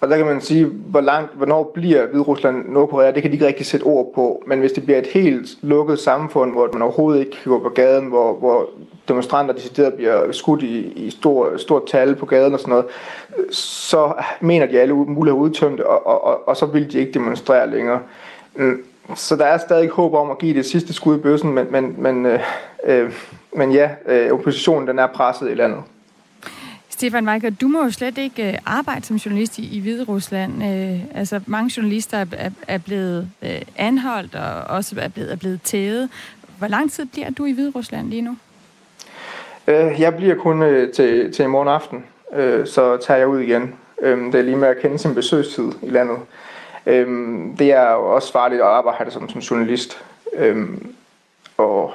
[0.00, 3.46] Og der kan man sige, hvor langt, hvornår bliver Hviderusland Nordkorea, det kan de ikke
[3.46, 4.42] rigtig sætte ord på.
[4.46, 7.68] Men hvis det bliver et helt lukket samfund, hvor man overhovedet ikke kan gå på
[7.68, 8.68] gaden, hvor, hvor
[9.08, 12.86] demonstranter decideret bliver skudt i, i stor, stort tal på gaden og sådan noget,
[13.54, 17.70] så mener de alle mulige udtømt, og, og, og, og så vil de ikke demonstrere
[17.70, 18.00] længere.
[18.54, 18.84] Mm,
[19.14, 21.94] så der er stadig håb om at give det sidste skud i bøssen, men, men,
[21.98, 22.40] men, øh,
[22.84, 23.12] øh,
[23.52, 25.82] men ja, øh, oppositionen den er presset i landet.
[26.98, 30.64] Stefan Weicker, du må jo slet ikke øh, arbejde som journalist i, i Hvide Rusland.
[30.64, 35.60] Øh, altså, mange journalister er, er blevet øh, anholdt og også er blevet, er blevet
[35.62, 36.08] tævet.
[36.58, 38.36] Hvor lang tid bliver du i Hvide Rusland lige nu?
[39.66, 43.40] Øh, jeg bliver kun øh, til, til i morgen aften, øh, så tager jeg ud
[43.40, 43.74] igen.
[44.02, 46.18] Øh, det er lige med at kende sin besøgstid i landet.
[46.86, 47.06] Øh,
[47.58, 49.98] det er jo også farligt at arbejde som, som journalist.
[50.34, 50.68] Øh,
[51.58, 51.92] og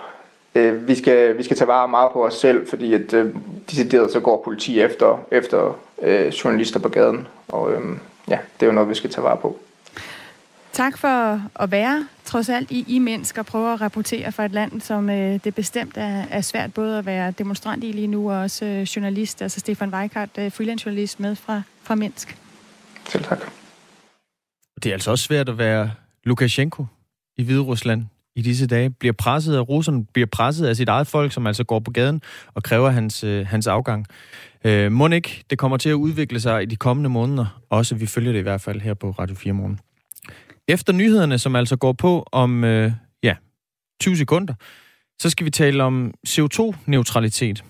[0.55, 3.35] øh, vi, skal, vi skal tage vare meget på os selv, fordi at øh,
[3.69, 7.27] decideret så går politi efter, efter øh, journalister på gaden.
[7.47, 7.97] Og øh,
[8.27, 9.59] ja, det er jo noget, vi skal tage vare på.
[10.71, 14.81] Tak for at være, trods alt, I, I mennesker prøver at rapportere for et land,
[14.81, 18.37] som øh, det bestemt er, er svært både at være demonstrant i lige nu, og
[18.37, 22.37] også øh, journalist, altså Stefan Weikart, øh, freelance-journalist med fra, fra Minsk.
[23.09, 23.39] Selv tak.
[24.83, 25.91] Det er altså også svært at være
[26.23, 26.85] Lukashenko
[27.37, 28.05] i Hvide Rusland
[28.35, 31.63] i disse dage, bliver presset af russerne, bliver presset af sit eget folk, som altså
[31.63, 32.21] går på gaden
[32.53, 34.05] og kræver hans, øh, hans afgang.
[34.63, 38.05] Øh, må ikke, det kommer til at udvikle sig i de kommende måneder, også vi
[38.05, 39.79] følger det i hvert fald her på Radio 4 Morgen.
[40.67, 42.91] Efter nyhederne, som altså går på om øh,
[43.23, 43.35] ja,
[44.01, 44.53] 20 sekunder,
[45.19, 47.63] så skal vi tale om CO2-neutralitet.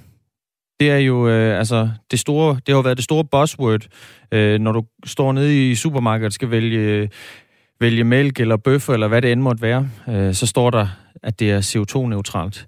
[0.79, 3.87] Det er jo øh, altså det store, det har været det store buzzword,
[4.31, 7.09] øh, når du står nede i supermarkedet og skal vælge
[7.79, 10.87] vælge mælk eller bøffer, eller hvad det end måtte være, øh, så står der,
[11.23, 12.67] at det er CO2-neutralt.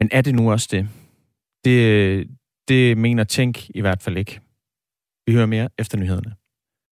[0.00, 0.88] Men er det nu også det?
[1.64, 2.28] Det,
[2.68, 4.40] det mener Tænk i hvert fald ikke.
[5.26, 6.34] Vi hører mere efter nyhederne.